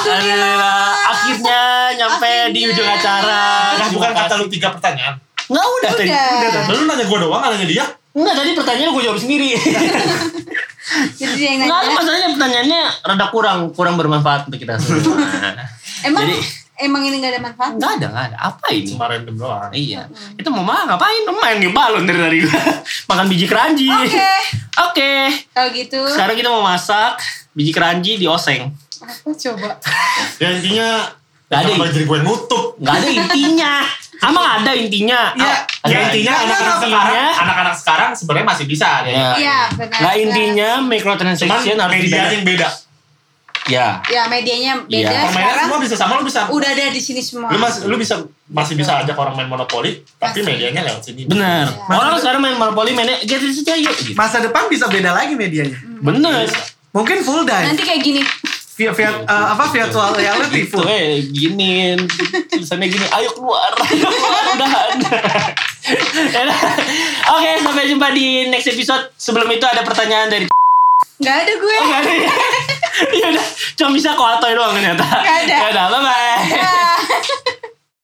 [0.00, 0.88] Alhamdulillah.
[1.02, 1.60] Akhirnya
[1.94, 3.76] nyampe di ujung acara.
[3.76, 5.20] nah bukan kata lu tiga pertanyaan
[5.50, 6.08] Enggak udah tadi.
[6.08, 6.62] Udah.
[6.70, 9.48] lu nanya gue doang nggak nanya dia Enggak tadi pertanyaan gue jawab sendiri.
[11.12, 11.94] Jadi dia yang Enggak, nanya.
[11.94, 15.18] masalahnya pertanyaannya rada kurang kurang bermanfaat untuk kita semua.
[16.08, 16.42] Emang Jadi-
[16.80, 17.72] emang ini gak ada manfaat?
[17.76, 18.36] Enggak ada, enggak ada.
[18.40, 18.88] Apa ini?
[18.88, 20.02] cuma random doang Iya.
[20.32, 21.22] Itu mau makan ngapain?
[21.28, 22.56] Main di balon dari tadi gua.
[23.10, 23.84] Makan biji keranji.
[23.86, 24.32] Oke.
[24.80, 25.12] Oke.
[25.50, 27.20] Kalau gitu Sekarang kita mau masak
[27.52, 28.72] biji keranji di oseng.
[28.98, 29.76] apa coba?
[30.36, 30.88] ya intinya
[31.46, 31.72] Nggak ada.
[31.90, 33.74] Jadi gue nutup Nggak ada intinya.
[34.20, 35.32] Emang ada intinya.
[35.32, 35.54] Iya.
[35.80, 39.30] Ah, ya ada intinya Nggak, anak-anak nggak, sekarang anak-anak sekarang sebenarnya masih bisa ya Ya.
[39.34, 39.98] Iya, benar.
[39.98, 40.14] Benar.
[40.18, 42.68] intinya microtransaction harus media yang beda
[43.62, 44.02] Ya.
[44.04, 45.20] Ya, medianya beda Iya.
[45.22, 45.64] permainan sekarang.
[45.64, 47.48] semua bisa sama lu bisa Udah ada di sini semua.
[47.48, 48.14] lu masih lu bisa
[48.46, 51.64] masih bisa ajak orang main monopoli tapi medianya lewat sini Bener.
[51.64, 51.92] Iya.
[51.92, 53.94] Orang sekarang main monopoli mainnya get it aja yuk.
[53.94, 54.12] Gitu.
[54.12, 55.76] Masa depan bisa beda lagi medianya.
[55.98, 56.48] Bener.
[56.90, 57.68] Mungkin full dive.
[57.68, 58.20] Nanti kayak gini.
[58.80, 62.00] Via, via, eh, apa virtual reality Gitu eh gini
[62.48, 63.76] tulisannya gini ayo keluar.
[64.56, 64.96] Udahan.
[67.36, 69.12] Oke sampai jumpa di next episode.
[69.20, 70.48] Sebelum itu ada pertanyaan dari
[71.20, 71.76] Gak ada gue.
[71.76, 72.32] oh, gak ada ya?
[73.20, 75.04] Ya udah cuma bisa koatoy doang ternyata.
[75.04, 75.56] Nggak ada.
[75.60, 76.78] ya udah bye bye